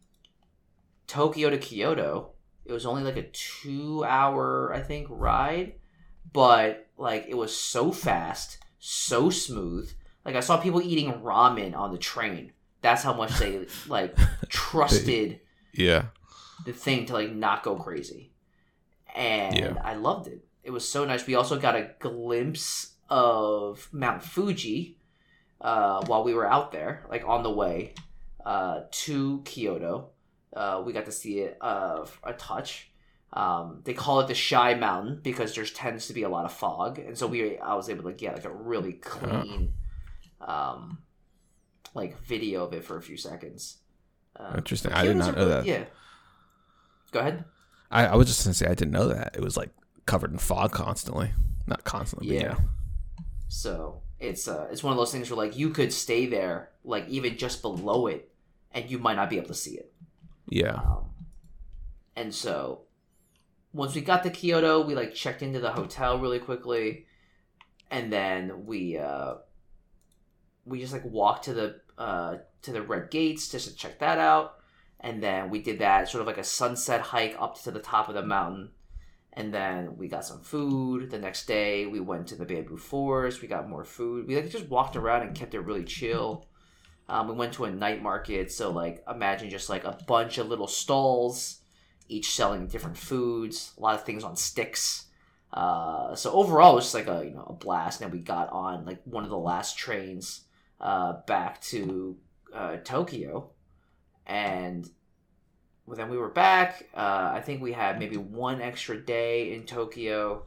[1.08, 2.32] Tokyo to Kyoto.
[2.65, 5.74] It was only like a two hour, I think, ride,
[6.32, 9.91] but like it was so fast, so smooth.
[10.24, 12.54] Like I saw people eating ramen on the train.
[12.82, 14.15] That's how much they like
[14.47, 15.39] trusted
[15.74, 16.06] Yeah.
[16.65, 18.32] the thing to like not go crazy.
[19.15, 19.74] And Yeah.
[19.84, 20.45] I loved it.
[20.63, 21.26] It was so nice.
[21.26, 25.00] We also got a glimpse of Mount Fuji
[25.60, 27.95] uh, while we were out there, like on the way
[28.45, 30.10] uh, to Kyoto.
[30.56, 32.91] Uh, we got to see it uh, a touch.
[33.34, 36.51] Um, they call it the Shy Mountain because there tends to be a lot of
[36.51, 39.73] fog, and so we I was able to get like a really clean,
[40.41, 40.97] um,
[41.93, 43.77] like video of it for a few seconds.
[44.36, 44.91] Um, Interesting.
[44.91, 45.65] I did not know really- that.
[45.65, 45.84] Yeah.
[47.12, 47.45] Go ahead.
[47.89, 49.69] I, I was just gonna say I didn't know that it was like
[50.06, 51.32] covered in fog constantly.
[51.67, 52.56] Not constantly, but Yeah.
[52.60, 52.65] yeah.
[53.49, 57.08] So it's uh, it's one of those things where like you could stay there, like
[57.10, 58.31] even just below it,
[58.74, 59.94] and you might not be able to see it.
[60.50, 60.74] Yeah.
[60.74, 61.10] Um,
[62.16, 62.82] and so
[63.74, 67.06] once we got to Kyoto, we like checked into the hotel really quickly,
[67.90, 69.36] and then we uh,
[70.66, 74.18] we just like walked to the uh, to the red gates just to check that
[74.18, 74.56] out,
[75.00, 78.10] and then we did that sort of like a sunset hike up to the top
[78.10, 78.72] of the mountain.
[79.34, 81.10] And then we got some food.
[81.10, 83.42] The next day, we went to the bamboo forest.
[83.42, 84.28] We got more food.
[84.28, 86.48] We like just walked around and kept it really chill.
[87.12, 90.47] Um, we went to a night market, so like imagine just like a bunch of
[90.47, 91.60] little stalls,
[92.08, 95.08] each selling different foods, a lot of things on sticks.
[95.52, 98.00] Uh, so overall, it was just like a you know a blast.
[98.00, 100.45] And we got on like one of the last trains
[100.80, 102.15] uh, back to
[102.54, 103.50] uh, Tokyo,
[104.26, 104.89] and
[105.86, 106.88] well, then we were back.
[106.95, 110.45] Uh, I think we had maybe one extra day in Tokyo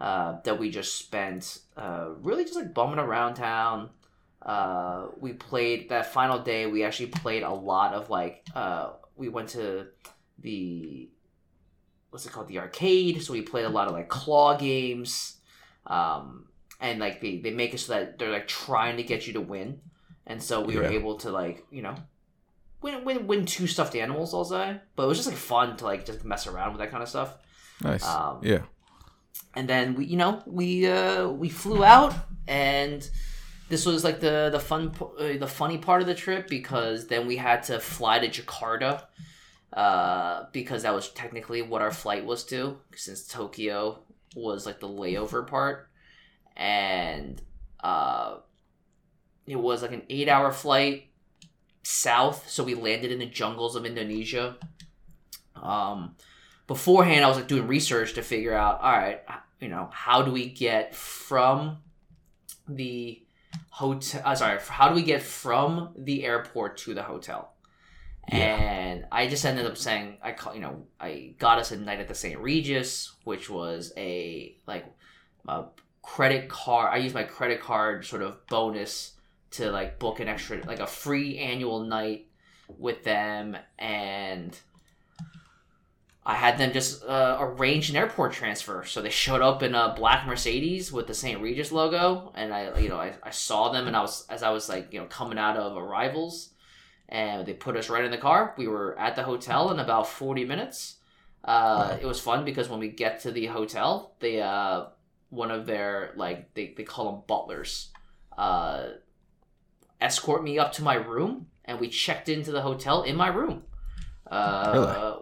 [0.00, 3.90] uh, that we just spent uh, really just like bumming around town
[4.42, 6.66] uh, we played that final day.
[6.66, 9.86] We actually played a lot of like uh, we went to
[10.38, 11.10] the
[12.10, 13.22] what's it called the arcade.
[13.22, 15.38] So we played a lot of like claw games,
[15.86, 16.46] um,
[16.80, 19.40] and like they they make it so that they're like trying to get you to
[19.40, 19.80] win,
[20.26, 21.94] and so we were able to like you know.
[22.80, 24.80] Win, win, win two stuffed animals, I'll say.
[24.94, 27.08] But it was just like fun to like just mess around with that kind of
[27.08, 27.36] stuff.
[27.82, 28.06] Nice.
[28.06, 28.60] Um, yeah.
[29.56, 32.14] and then we you know we uh we flew out
[32.46, 33.10] and
[33.68, 37.26] this was like the the fun uh, the funny part of the trip because then
[37.26, 39.04] we had to fly to Jakarta
[39.72, 44.00] uh because that was technically what our flight was to since Tokyo
[44.34, 45.88] was like the layover part.
[46.56, 47.40] And
[47.80, 48.38] uh
[49.46, 51.06] it was like an 8 hour flight
[51.82, 54.56] south so we landed in the jungles of Indonesia.
[55.54, 56.16] Um
[56.66, 59.20] beforehand I was like doing research to figure out all right
[59.60, 61.78] you know how do we get from
[62.66, 63.22] the
[63.70, 67.52] hotel uh, sorry how do we get from the airport to the hotel
[68.28, 68.36] Yeah.
[68.56, 72.00] and I just ended up saying I call you know I got us a night
[72.00, 72.38] at the St.
[72.38, 74.84] Regis which was a like
[75.46, 75.64] a
[76.02, 79.12] credit card I used my credit card sort of bonus
[79.52, 82.26] to like book an extra like a free annual night
[82.78, 84.58] with them and
[86.28, 88.84] I had them just uh, arrange an airport transfer.
[88.84, 91.40] So they showed up in a black Mercedes with the St.
[91.40, 94.50] Regis logo, and I, you know, I, I saw them, and I was as I
[94.50, 96.50] was like, you know, coming out of arrivals,
[97.08, 98.54] and they put us right in the car.
[98.58, 100.96] We were at the hotel in about forty minutes.
[101.44, 104.86] Uh, It was fun because when we get to the hotel, they uh,
[105.30, 107.88] one of their like they, they call them butlers,
[108.36, 108.88] uh,
[110.00, 113.62] escort me up to my room, and we checked into the hotel in my room.
[114.30, 115.16] Uh,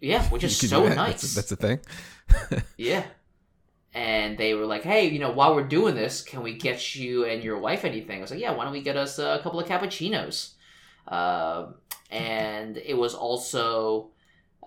[0.00, 0.96] Yeah, which is so that.
[0.96, 1.34] nice.
[1.34, 1.80] That's, that's a thing.
[2.76, 3.04] Yeah.
[3.94, 7.24] And they were like, hey, you know, while we're doing this, can we get you
[7.24, 8.18] and your wife anything?
[8.18, 10.52] I was like, yeah, why don't we get us a couple of cappuccinos?
[11.06, 11.68] Uh,
[12.10, 14.10] and it was also,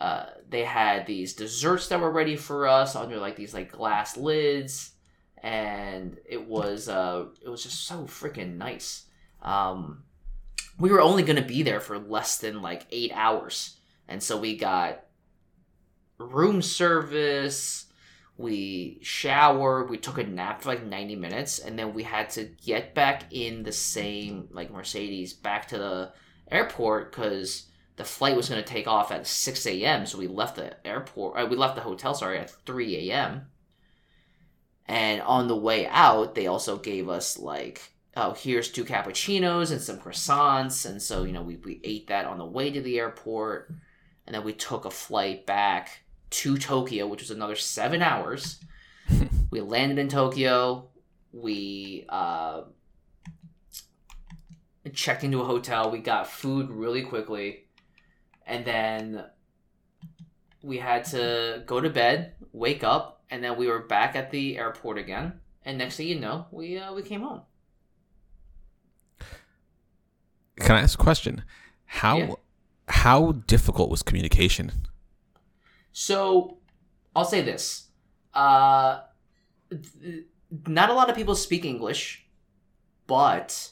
[0.01, 4.17] uh, they had these desserts that were ready for us under like these like glass
[4.17, 4.91] lids.
[5.41, 9.05] And it was, uh, it was just so freaking nice.
[9.41, 10.03] Um,
[10.79, 13.77] we were only going to be there for less than like eight hours.
[14.07, 15.05] And so we got
[16.21, 17.85] room service.
[18.37, 19.89] We showered.
[19.89, 21.59] We took a nap for like 90 minutes.
[21.59, 26.13] And then we had to get back in the same, like, Mercedes back to the
[26.49, 30.05] airport because the flight was going to take off at 6 a.m.
[30.05, 33.47] So we left the airport, uh, we left the hotel, sorry, at 3 a.m.
[34.87, 39.79] And on the way out, they also gave us, like, oh, here's two cappuccinos and
[39.79, 40.89] some croissants.
[40.89, 43.71] And so, you know, we, we ate that on the way to the airport.
[44.25, 48.59] And then we took a flight back to Tokyo, which was another seven hours.
[49.51, 50.89] we landed in Tokyo.
[51.31, 52.63] We uh,
[54.93, 55.91] checked into a hotel.
[55.91, 57.67] We got food really quickly.
[58.45, 59.23] And then
[60.61, 64.57] we had to go to bed, wake up, and then we were back at the
[64.57, 65.33] airport again.
[65.63, 67.41] And next thing you know, we uh, we came home.
[70.59, 71.43] Can I ask a question?
[71.85, 72.33] How Yeah.
[72.87, 74.71] how difficult was communication?
[75.91, 76.57] So,
[77.15, 77.87] I'll say this:
[78.33, 79.01] uh,
[79.69, 80.25] th-
[80.67, 82.25] not a lot of people speak English,
[83.07, 83.71] but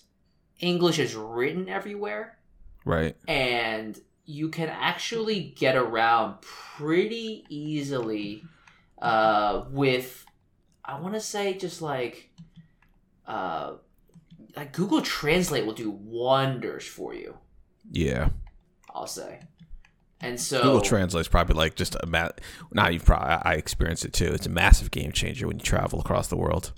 [0.59, 2.37] English is written everywhere,
[2.85, 3.15] Right.
[3.27, 8.43] and you can actually get around pretty easily
[9.01, 10.25] uh, with
[10.85, 12.29] I want to say just like
[13.27, 13.73] uh,
[14.55, 17.37] like Google Translate will do wonders for you.
[17.91, 18.29] Yeah.
[18.93, 19.39] I'll say.
[20.21, 22.29] And so Google Translate is probably like just a ma-
[22.73, 24.31] now you've probably I experienced it too.
[24.33, 26.73] It's a massive game changer when you travel across the world.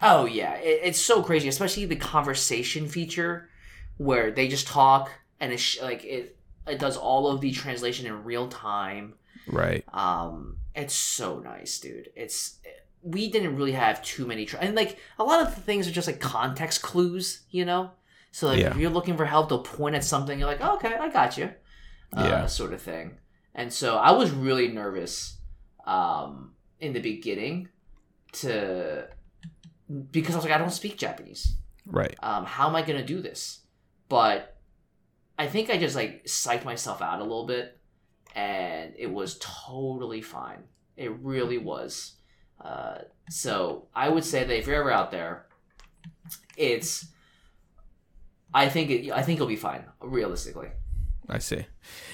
[0.00, 3.48] Oh yeah, it, it's so crazy, especially the conversation feature
[3.96, 6.36] where they just talk and it's sh- like it
[6.68, 9.14] it does all of the translation in real time.
[9.48, 9.84] Right.
[9.92, 12.10] Um, it's so nice, dude.
[12.14, 12.58] It's
[13.02, 15.92] we didn't really have too many tra- and like a lot of the things are
[15.92, 17.90] just like context clues, you know.
[18.30, 18.70] So like Yeah.
[18.70, 20.38] if you're looking for help, they'll point at something.
[20.38, 21.50] You're like, oh, okay, I got you,
[22.16, 22.46] uh, Yeah.
[22.46, 23.18] sort of thing.
[23.54, 25.38] And so I was really nervous
[25.86, 27.68] um, in the beginning
[28.32, 29.08] to
[30.10, 31.56] because I was like, I don't speak Japanese.
[31.86, 32.14] Right.
[32.22, 33.60] Um, how am I gonna do this?
[34.08, 34.56] But
[35.38, 37.78] I think I just like psyched myself out a little bit,
[38.34, 40.64] and it was totally fine.
[40.96, 42.14] It really was.
[42.60, 42.98] Uh,
[43.30, 45.46] so I would say that if you're ever out there,
[46.56, 47.06] it's.
[48.52, 49.10] I think it.
[49.12, 49.84] I think it'll be fine.
[50.00, 50.68] Realistically,
[51.28, 51.66] I see.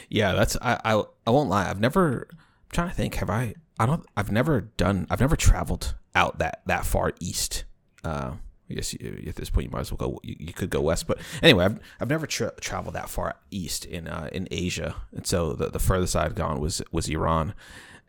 [0.08, 1.68] Yeah, that's I, I I won't lie.
[1.68, 5.36] I've never I'm trying to think, have I I don't I've never done I've never
[5.36, 7.64] traveled out that that far east.
[8.02, 8.32] Uh
[8.70, 10.20] I guess you, at this point you might as well go.
[10.22, 13.84] You, you could go west, but anyway, I've, I've never tra- traveled that far east
[13.84, 17.54] in uh, in Asia, and so the, the furthest I'd gone was was Iran,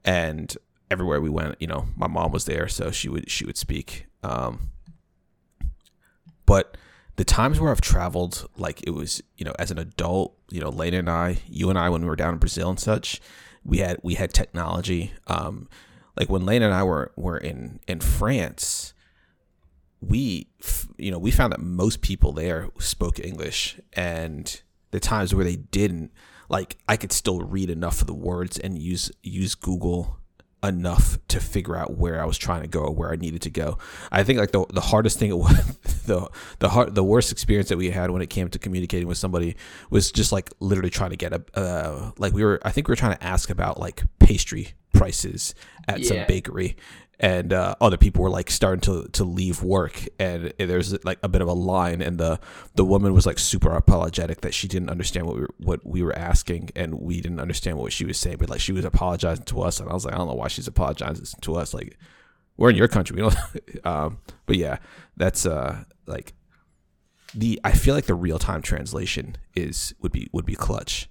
[0.05, 0.55] and
[0.89, 4.07] everywhere we went, you know, my mom was there, so she would she would speak.
[4.23, 4.69] Um,
[6.45, 6.77] but
[7.15, 10.69] the times where I've traveled, like it was, you know, as an adult, you know,
[10.69, 13.21] Lena and I, you and I, when we were down in Brazil and such,
[13.63, 15.13] we had we had technology.
[15.27, 15.69] Um,
[16.17, 18.93] like when Lena and I were were in in France,
[20.01, 20.49] we,
[20.97, 25.55] you know, we found that most people there spoke English, and the times where they
[25.55, 26.11] didn't,
[26.49, 30.19] like I could still read enough of the words and use use Google
[30.65, 33.49] enough to figure out where I was trying to go or where I needed to
[33.49, 33.77] go.
[34.11, 37.69] I think like the the hardest thing it was the the hard the worst experience
[37.69, 39.55] that we had when it came to communicating with somebody
[39.89, 42.91] was just like literally trying to get a uh, like we were I think we
[42.91, 45.53] were trying to ask about like pastry prices
[45.87, 46.77] at some bakery
[47.19, 51.29] and uh, other people were like starting to to leave work and there's like a
[51.29, 52.39] bit of a line and the
[52.75, 56.03] the woman was like super apologetic that she didn't understand what we were, what we
[56.03, 59.45] were asking and we didn't understand what she was saying but like she was apologizing
[59.45, 61.97] to us and I was like I don't know why she's apologizing to us like
[62.57, 63.37] we're in your country we don't
[63.85, 64.77] um but yeah
[65.15, 66.33] that's uh like
[67.33, 71.09] the I feel like the real time translation is would be would be clutch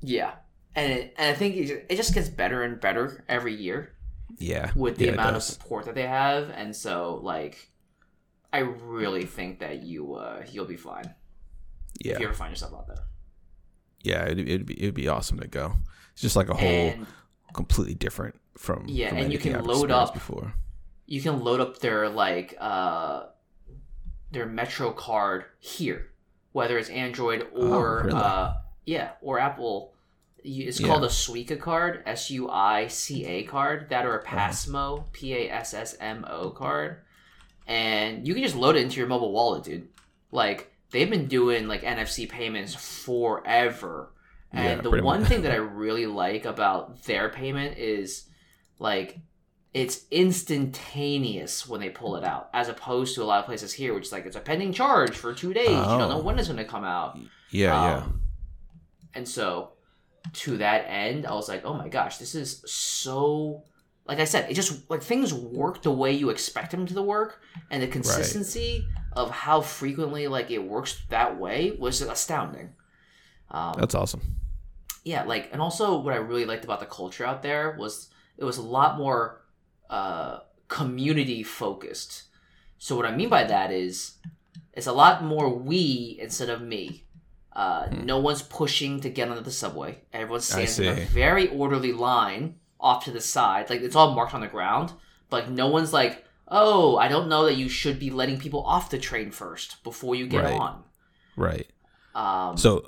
[0.00, 0.32] yeah,
[0.74, 3.92] and it, and I think it, it just gets better and better every year.
[4.38, 7.70] Yeah with the yeah, amount of support that they have, and so like,
[8.52, 11.14] I really think that you uh, you'll be fine
[12.00, 13.04] yeah if you ever find yourself out there.
[14.02, 15.72] yeah it'd, it'd be it'd be awesome to go
[16.12, 17.06] it's just like a whole And
[17.54, 20.52] completely different from Yeah, from and you can load up- before
[21.06, 23.22] you can load up their like uh,
[24.30, 26.08] their Metro card here,
[26.52, 28.12] whether it's Android or Oh, really?
[28.20, 28.52] uh,
[28.84, 29.94] yeah, or Apple.
[30.48, 30.86] It's Yeah.
[30.88, 34.36] called a Suica card, S U I C A card, that or Uh-huh.
[34.36, 37.02] a Passmo, P A S S M O card,
[37.66, 39.88] and you can just load it into your mobile wallet, dude.
[40.32, 44.12] Like they've been doing like NFC payments forever,
[44.52, 45.28] and Yeah, the one much.
[45.28, 48.26] thing that I really like about their payment is
[48.78, 49.18] like
[49.74, 53.94] it's instantaneous when they pull it out, as opposed to a lot of places here,
[53.94, 55.68] which is like it's a pending charge for two days.
[55.70, 55.92] Oh.
[55.92, 56.22] You don't know Oh.
[56.22, 57.18] when it's going to come out.
[57.50, 58.22] yeah yeah Um,
[59.14, 59.70] And so,
[60.34, 63.64] to that end, I was like, oh my gosh, this is so.
[64.06, 67.42] Like I said, it just like things work the way you expect them to work,
[67.70, 72.70] and the consistency of how frequently like it works that way was astounding.
[73.50, 74.38] Um, that's awesome
[75.08, 78.44] yeah like and also what i really liked about the culture out there was it
[78.44, 79.42] was a lot more
[79.88, 82.24] uh community focused
[82.76, 84.18] so what i mean by that is
[84.74, 87.04] it's a lot more we instead of me
[87.54, 90.66] uh no one's pushing to get onto the subway everyone Hmm.
[90.66, 94.40] Stands in a very orderly line off to the side like it's all marked on
[94.40, 94.92] the ground
[95.30, 98.62] but like no one's like oh i don't know that you should be letting people
[98.64, 100.54] off the train first before you get Right.
[100.60, 100.82] on
[101.36, 101.66] right
[102.14, 102.84] um so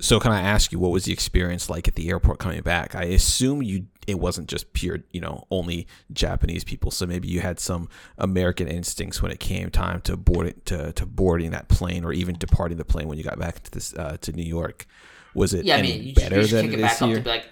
[0.00, 2.96] so can I ask you what was the experience like at the airport coming back?
[2.96, 6.90] I assume you it wasn't just pure, you know, only Japanese people.
[6.90, 7.88] So maybe you had some
[8.18, 12.36] American instincts when it came time to boarding to, to boarding that plane or even
[12.38, 14.86] departing the plane when you got back to this uh, to New York.
[15.34, 17.10] Was it Yeah, I mean, you, better you just than kick it it back up
[17.10, 17.48] to be like,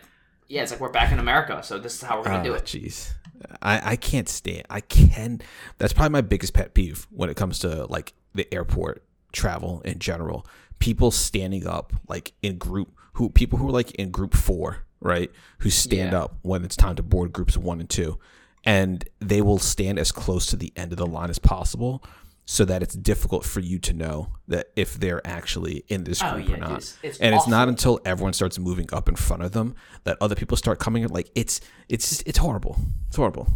[0.48, 2.56] yeah, it's like we're back in America, so this is how we're gonna do Ah,
[2.56, 2.64] it.
[2.64, 3.12] Jeez,
[3.60, 4.64] I I can't stand.
[4.70, 5.40] I can.
[5.78, 9.98] That's probably my biggest pet peeve when it comes to like the airport travel in
[9.98, 10.46] general.
[10.78, 15.30] people standing up like in group who people who are like in group four, right?
[15.58, 16.22] Who stand Yeah.
[16.22, 18.18] up when it's time to board groups one and two,
[18.64, 22.02] and they will stand as close to the end of the line as possible,
[22.44, 26.32] so that it's difficult for you to know that if they're actually in this Oh,
[26.34, 26.70] group yeah, or not.
[26.72, 29.74] it's- it's and it's not until everyone starts moving up in front of them
[30.04, 31.04] that other people start coming.
[31.04, 31.10] in.
[31.10, 32.76] Like it's it's just, it's horrible.
[33.06, 33.48] It's horrible.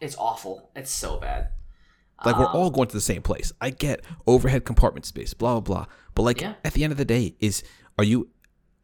[0.00, 0.70] It's awful.
[0.74, 1.48] It's so bad.
[2.24, 3.52] Like we're Um, all going to the same place.
[3.60, 5.86] I get overhead compartment space, blah blah blah.
[6.14, 6.54] But like Yeah.
[6.64, 7.62] at the end of the day, is
[7.98, 8.28] are you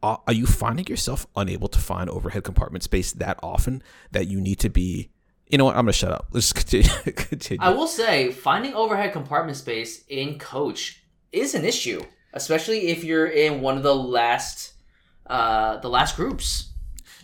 [0.03, 3.81] are are you finding yourself unable to find overhead compartment space that often
[4.11, 5.09] that you need to be?
[5.47, 5.75] You know what?
[5.75, 6.27] I'm gonna shut up.
[6.31, 6.89] Let's continue.
[7.15, 7.61] continue.
[7.61, 13.27] I will say, finding overhead compartment space in coach is an issue, especially if you're
[13.27, 14.73] in one of the last,
[15.27, 16.69] uh, the last groups.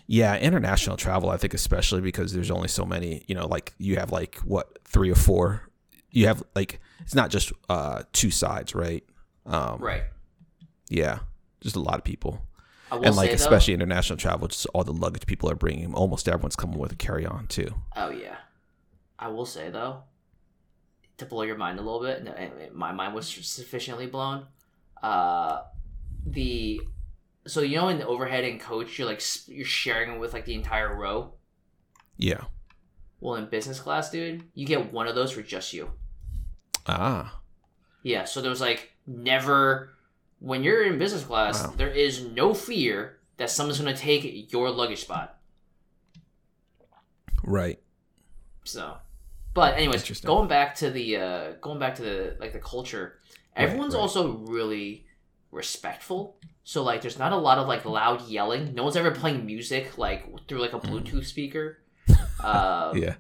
[0.08, 3.98] Yeah, international travel, I think especially because there's only so many, you know, like you
[3.98, 5.70] have like what, three or four.
[6.12, 9.04] You have like it's not just uh two sides, right?
[9.46, 10.04] Um Right.
[10.90, 11.20] yeah.
[11.62, 12.42] Just a lot of people.
[12.92, 15.94] And like say, though- especially international travel, just all the luggage people are bringing.
[15.94, 17.74] Almost everyone's coming with a carry on too.
[17.96, 18.38] Oh yeah,
[19.18, 20.04] I will say though,
[21.18, 24.46] to blow your mind a little bit, no, eh, eh, my mind was sufficiently blown.
[25.02, 25.62] Uh,
[26.26, 26.82] the
[27.48, 30.54] so you know in the overhead and coach, you're like you're sharing with like the
[30.54, 31.34] entire row.
[32.18, 32.46] Yeah.
[33.22, 35.92] Well, in business class, dude, you get one of those for just you.
[36.88, 37.40] Ah.
[38.04, 39.94] Yeah, so there's like never
[40.40, 41.74] when you're in business class, Wow.
[41.78, 45.38] there is no fear that someone's gonna take your luggage spot.
[47.44, 47.80] Right.
[48.66, 48.98] So,
[49.54, 53.20] but anyways, going back to the uh, going back to the like the culture,
[53.56, 54.02] everyone's right.
[54.02, 55.06] also really
[55.52, 56.38] respectful.
[56.64, 58.76] So like, there's not a lot of like loud yelling.
[58.76, 61.80] No one's ever playing music like through like a Bluetooth speaker.
[62.42, 63.02] Um, Mm.
[63.02, 63.16] Yeah.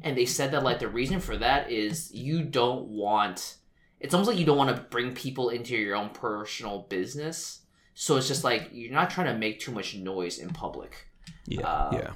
[0.00, 3.56] and they said that like the reason for that is you don't want.
[4.00, 7.60] It's almost like you don't want to bring people into your own personal business.
[7.94, 11.08] So it's just like you're not trying to make too much noise in public.
[11.46, 11.66] Yeah.
[11.66, 12.10] Uh, yeah.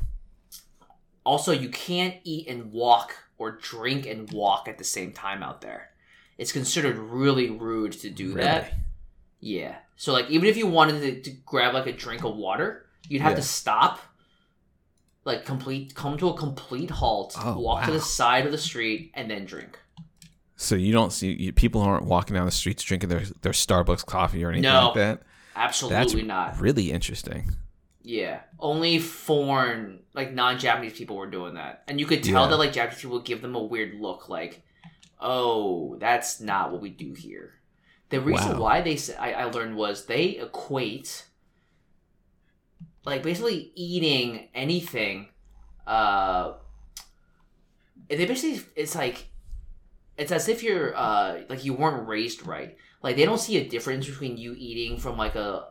[1.24, 5.60] Also, you can't eat and walk or drink and walk at the same time out
[5.60, 5.90] there.
[6.38, 8.72] It's considered really rude to do that.
[9.40, 9.76] Yeah.
[9.96, 13.22] So like even if you wanted to, to grab like a drink of water, you'd
[13.22, 13.36] have Yeah.
[13.36, 14.00] to stop,
[15.24, 19.10] like complete come to a complete halt, Oh, walk to the side of the street,
[19.14, 19.78] and then drink.
[20.56, 24.04] So you don't see you, people aren't walking down the streets drinking their their Starbucks
[24.06, 24.86] coffee or anything No.
[24.86, 25.22] like that.
[25.56, 26.60] Absolutely That's not.
[26.60, 27.50] really interesting.
[28.02, 28.40] Yeah.
[28.58, 32.50] Only foreign, like non-Japanese people were doing that, and you could tell Yeah.
[32.50, 34.62] that like Japanese people give them a weird look, like,
[35.20, 37.54] "Oh, that's not what we do here."
[38.10, 38.60] The reason Wow.
[38.62, 41.26] why they said I, I learned was they equate
[43.04, 45.28] like basically eating anything.
[45.86, 46.54] Uh,
[48.08, 49.28] they basically it's like
[50.18, 52.76] it's as if you're uh like you weren't raised right.
[53.02, 55.66] Like they don't see a difference between you eating from like a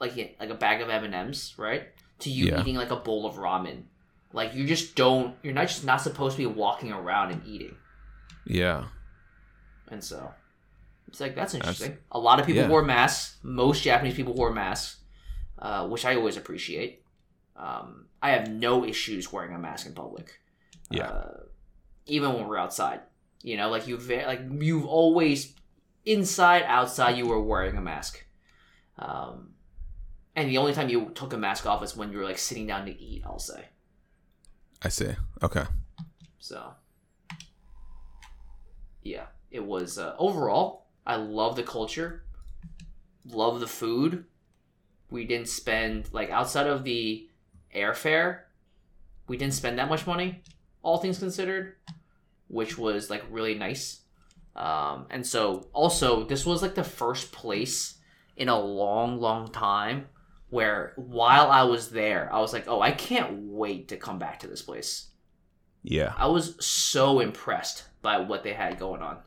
[0.00, 1.84] like a, like a bag of M and M's, right?
[2.20, 2.60] To you Yeah.
[2.60, 3.84] eating like a bowl of ramen.
[4.32, 5.36] Like you just don't.
[5.42, 7.76] You're not just not supposed to be walking around and eating.
[8.44, 8.86] Yeah.
[9.88, 10.32] And so
[11.08, 11.98] it's like that's That's- interesting.
[12.10, 12.68] a lot of people yeah.
[12.68, 13.36] wore masks.
[13.42, 14.96] Most Japanese people wore masks,
[15.58, 17.02] uh, which I always appreciate.
[17.56, 20.40] Um, I have no issues wearing a mask in public.
[20.90, 21.06] Yeah.
[21.08, 21.40] Uh,
[22.06, 23.00] even when we're outside,
[23.44, 25.52] you know, like you've like you've always
[26.06, 28.24] inside outside you were wearing a mask.
[28.98, 29.50] Um,
[30.34, 32.66] and the only time you took a mask off is when you were like sitting
[32.66, 33.22] down to eat.
[33.26, 33.66] I'll say
[34.82, 35.10] I see.
[35.42, 35.64] Okay.
[36.38, 36.72] so.
[39.02, 40.86] Yeah, it was uh, overall.
[41.06, 42.24] I love the culture,
[43.26, 44.24] love the food.
[45.10, 47.28] We didn't spend like outside of the
[47.76, 48.40] airfare,
[49.28, 50.40] we didn't spend that much money,
[50.82, 51.74] all things considered,
[52.48, 54.00] which was like really nice.
[54.56, 57.98] Um, and so also this was like the first place
[58.36, 60.06] in a long, long time
[60.50, 64.40] where while I was there, I was like, oh, I can't wait to come back
[64.40, 65.08] to this place.
[65.82, 66.14] Yeah.
[66.16, 69.18] I was so impressed by what they had going on.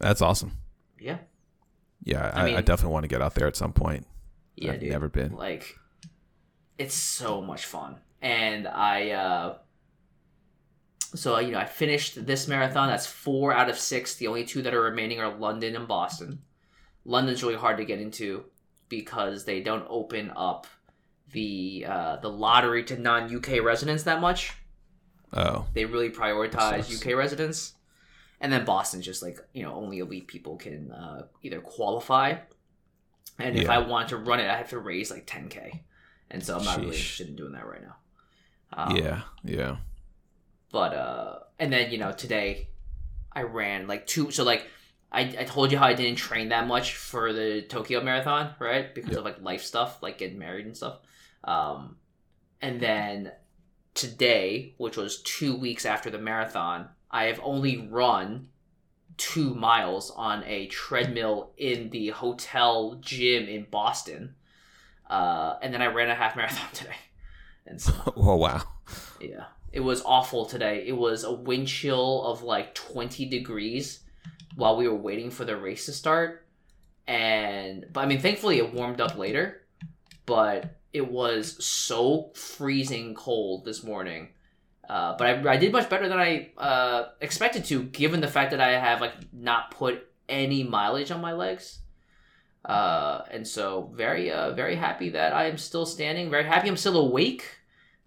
[0.00, 0.52] That's awesome.
[0.98, 1.18] Yeah.
[2.04, 4.06] Yeah, I I, I, definitely want to get out there at some point.
[4.56, 4.90] Yeah, I've dude.
[4.90, 5.34] never been.
[5.36, 5.78] Like,
[6.78, 7.96] it's so much fun.
[8.20, 9.58] And I, uh,
[11.14, 12.88] so, you know, I finished this marathon.
[12.88, 14.14] That's four out of six.
[14.14, 16.40] The only two that are remaining are London and Boston.
[17.04, 18.44] London's really hard to get into
[18.88, 20.66] because they don't open up
[21.32, 24.54] the uh, the lottery to non UK residents that much.
[25.34, 27.74] Oh, They really prioritize UK residents.
[28.40, 32.36] And then Boston's just like, you know, only elite people can uh, either qualify.
[33.38, 35.80] And if I want to run it, I have to raise like 10K.
[36.30, 37.96] And so I'm not really interested in doing that right now.
[38.74, 39.76] Um, yeah, yeah.
[40.72, 42.68] But, uh, and then, you know, today
[43.30, 44.30] I ran like two.
[44.32, 44.66] So, like,
[45.12, 48.92] I, I told you how I didn't train that much for the Tokyo Marathon, right?
[48.94, 50.98] Because of like life stuff, like getting married and stuff.
[51.44, 51.96] Um,
[52.62, 53.32] and then
[53.94, 58.48] today, which was two weeks after the marathon, I have only run
[59.18, 64.34] two miles on a treadmill in the hotel gym in Boston.
[65.10, 66.96] Uh, and then I ran a half marathon today.
[67.66, 68.62] And so, oh wow.
[69.20, 70.84] yeah, it was awful today.
[70.86, 74.00] It was a wind chill of like 20 degrees
[74.54, 76.46] while we were waiting for the race to start.
[77.06, 79.62] And, but I mean, thankfully it warmed up later,
[80.26, 84.28] but it was so freezing cold this morning.
[84.88, 88.50] Uh, but I, I did much better than I uh, expected to, given the fact
[88.50, 91.78] that I have like not put any mileage on my legs.
[92.64, 96.30] Uh, and so very uh, very happy that I am still standing.
[96.30, 97.44] Very happy I'm still awake.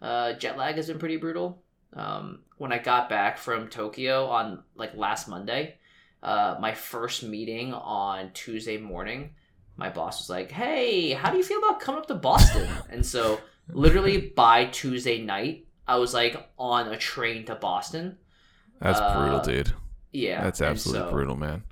[0.06, 1.62] Uh, jet lag has been pretty brutal.
[1.94, 5.76] Um, when I got back from Tokyo on like last Monday,
[6.22, 9.32] uh, my first meeting on Tuesday morning,
[9.78, 13.06] my boss was like, "Hey, how do you feel about coming up to Boston?" and
[13.06, 13.40] so
[13.70, 18.18] literally by Tuesday night, I was like on a train to Boston.
[18.80, 19.74] That's Uh, brutal, dude.
[20.12, 21.64] Yeah, That's absolutely so- brutal, man.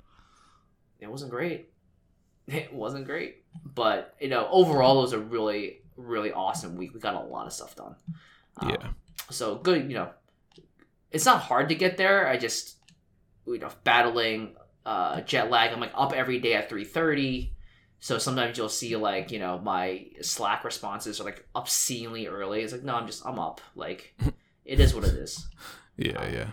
[1.00, 1.70] it wasn't great.
[2.46, 6.94] It wasn't great, but you know, overall, it was a really, really awesome week.
[6.94, 7.96] We got a lot of stuff done.
[8.58, 8.88] Um, Yeah.
[9.30, 10.10] So good, you know.
[11.10, 12.26] It's not hard to get there.
[12.26, 12.76] I just,
[13.46, 15.72] you know, battling uh, jet lag.
[15.72, 17.52] I'm like up every day at three thirty.
[18.00, 22.62] So sometimes you'll see like you know my Slack responses are like obscenely early.
[22.62, 23.60] It's like no, I'm just I'm up.
[23.76, 24.14] Like
[24.64, 25.46] it is what it is
[25.96, 26.50] Yeah, yeah.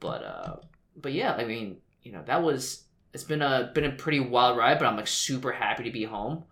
[0.00, 0.56] but uh
[0.96, 4.56] but yeah i mean you know that was it's been a been a pretty wild
[4.58, 6.42] ride but i'm like super happy to be home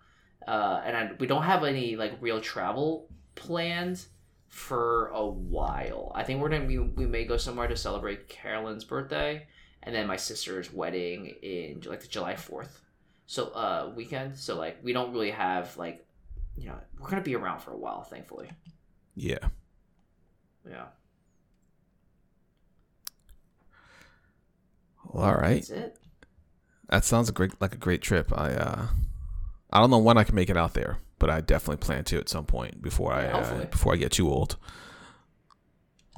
[0.47, 4.07] uh and I, we don't have any like real travel plans
[4.47, 8.83] for a while i think we're gonna we, we may go somewhere to celebrate carolyn's
[8.83, 9.47] birthday
[9.83, 12.69] and then my sister's wedding in like the july 4th
[13.25, 16.05] so uh weekend so like we don't really have like
[16.55, 18.49] you know we're gonna be around for a while thankfully
[19.15, 19.39] Yeah.
[20.69, 20.85] yeah
[25.05, 25.69] Well, all right.
[26.89, 28.31] That sounds a great like a great trip.
[28.37, 28.87] I uh
[29.75, 32.17] I don't know when I can make it out there, but I definitely plan to
[32.17, 34.55] at some point before I Yeah, uh, before I get too old.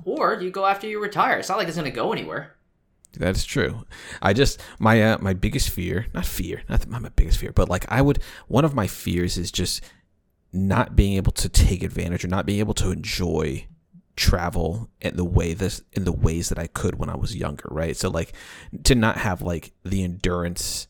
[0.05, 2.55] or you go after you retire it's not like it's gonna go anywhere
[3.17, 3.85] That is true.
[4.21, 7.67] I just my uh, my biggest fear, not fear, not, not my biggest fear, but
[7.67, 9.81] like I would one of my fears is just
[10.53, 13.65] not being able to take advantage or not being able to enjoy
[14.15, 17.67] travel in the way this in the ways that I could when I was younger,
[17.71, 17.97] right?
[17.97, 18.33] So like
[18.83, 20.87] to not have like the endurance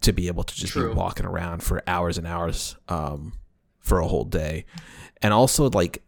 [0.00, 0.90] to be able to just True.
[0.90, 3.32] be walking around for hours and hours um
[3.80, 4.64] for a whole day.
[5.22, 6.02] And also like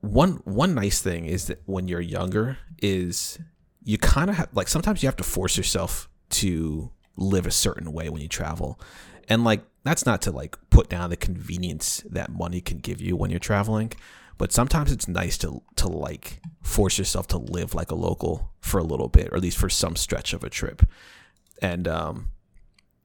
[0.00, 3.38] one one nice thing is that when you're younger is
[3.84, 7.92] you kind of have like sometimes you have to force yourself to live a certain
[7.92, 8.80] way when you travel
[9.28, 13.14] and like that's not to like put down the convenience that money can give you
[13.14, 13.92] when you're traveling
[14.38, 18.78] but sometimes it's nice to to like force yourself to live like a local for
[18.78, 20.82] a little bit or at least for some stretch of a trip
[21.60, 22.30] and um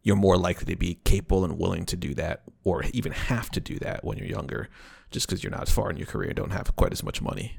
[0.04, 3.60] you're more likely to be capable and willing to do that or even have to
[3.60, 4.70] do that when you're younger
[5.12, 7.22] just because you're not as far in your career and don't have quite as much
[7.22, 7.58] money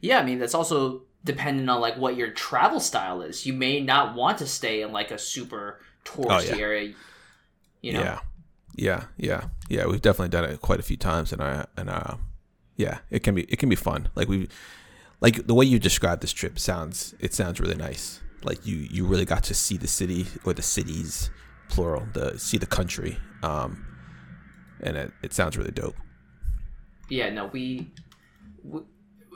[0.00, 3.46] Yeah, I mean that's also dependent on like what your travel style is.
[3.46, 6.56] You may not want to stay in like a super touristy Oh, yeah.
[6.56, 6.94] area.
[7.80, 8.20] You know, Yeah,
[8.74, 9.86] yeah, yeah, yeah.
[9.86, 12.16] We've definitely done it quite a few times, and I and uh,
[12.76, 14.08] yeah, it can be it can be fun.
[14.14, 14.48] Like we,
[15.20, 18.20] like the way you described this trip sounds it sounds really nice.
[18.44, 21.30] Like you you really got to see the city or the cities
[21.68, 23.86] plural, the see the country, um,
[24.80, 25.96] and it, it sounds really dope.
[27.08, 27.30] yeah.
[27.30, 27.92] No, we,
[28.64, 28.80] we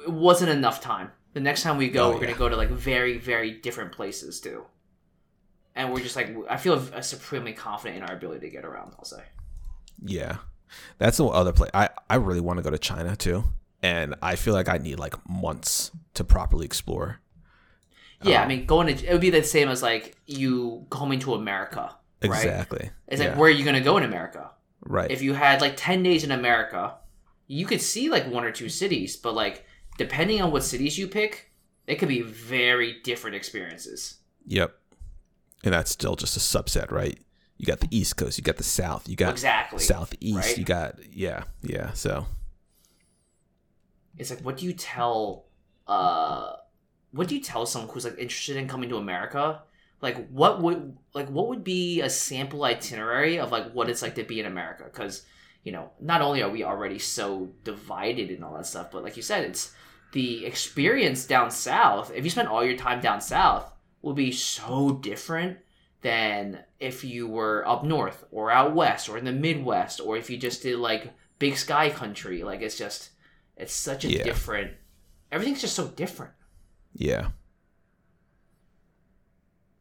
[0.05, 1.11] it wasn't enough time.
[1.35, 2.27] The next time we go, Oh, we're yeah.
[2.29, 4.65] gonna go to like very very different places too.
[5.75, 8.95] And we're just like I feel uh, supremely confident in our ability to get around.
[8.99, 9.23] I'll say.
[10.03, 10.39] Yeah,
[10.99, 11.71] that's the other place.
[11.75, 13.45] I I really want to go to China too,
[13.83, 17.21] and I feel like I need like months to properly explore.
[18.23, 21.19] Yeah, I Um, mean, going to it would be the same as like you coming
[21.21, 21.95] to America,
[22.25, 22.45] right?
[22.45, 22.91] Exactly.
[23.09, 23.29] It's yeah.
[23.31, 24.51] like where are you gonna go in America?
[24.89, 25.11] right.
[25.11, 26.95] if you had like 10 days in America,
[27.49, 29.67] you could see like one or two cities, but like
[29.99, 31.51] depending on what cities you pick,
[31.87, 34.19] it could be very different experiences.
[34.47, 34.75] Yep.
[35.65, 37.19] And that's still just a subset, right?
[37.59, 39.81] You got the East Coast, you got the South, you got Exactly.
[39.81, 40.59] Southeast, right?
[40.59, 41.93] you got yeah, yeah.
[41.95, 42.27] So
[44.17, 45.47] It's like what do you tell
[45.87, 46.53] uh
[47.17, 49.63] what do you tell someone who's like interested in coming to America?
[50.03, 54.15] Like what would like what would be a sample itinerary of like what it's like
[54.17, 54.85] to be in America?
[54.85, 55.25] Because
[55.65, 59.17] you know, not only are we already so divided and all that stuff, but like
[59.17, 59.75] you said, it's
[60.13, 62.13] the experience down south.
[62.15, 65.59] If you spend all your time down south, would be so different
[66.03, 70.31] than if you were up north or out west or in the Midwest or if
[70.31, 72.45] you just did like big sky country.
[72.45, 73.11] Like it's just
[73.57, 74.23] it's such a Yeah.
[74.23, 74.73] different
[75.33, 76.33] everything's just so different.
[76.99, 77.29] Yeah.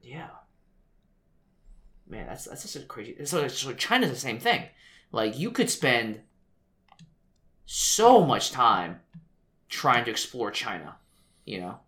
[0.02, 0.28] Yeah.
[2.08, 3.26] Man, that's that's just a crazy.
[3.26, 4.66] So, so China's the same thing.
[5.12, 6.22] Like you could spend
[7.66, 9.00] so much time
[9.70, 10.98] trying to explore China,
[11.46, 11.80] you know,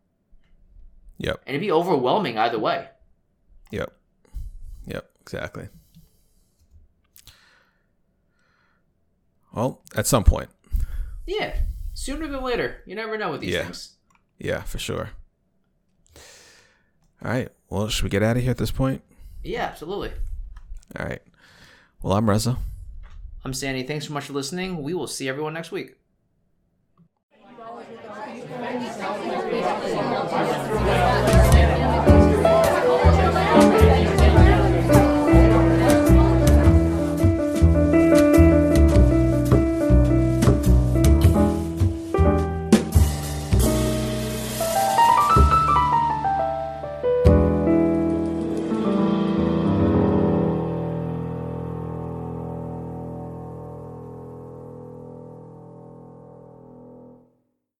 [1.19, 1.41] Yep.
[1.45, 2.87] and it'd be overwhelming either way.
[3.71, 3.93] Yep.
[4.87, 5.09] Yep.
[5.21, 5.67] Exactly.
[9.53, 10.49] Well, at some point.
[11.25, 11.55] Yeah,
[11.93, 12.81] sooner than later.
[12.85, 13.63] You never know with these Yeah.
[13.63, 13.96] things.
[14.37, 15.11] Yeah, for sure.
[17.23, 17.49] All right.
[17.69, 19.01] Well, should we get out of here at this point?
[19.43, 20.11] Yeah, absolutely.
[20.97, 21.21] All right.
[22.01, 22.57] Well, I'm Reza.
[23.43, 23.83] I'm Sandy.
[23.83, 24.83] Thanks so much for listening.
[24.83, 25.95] We will see everyone next week.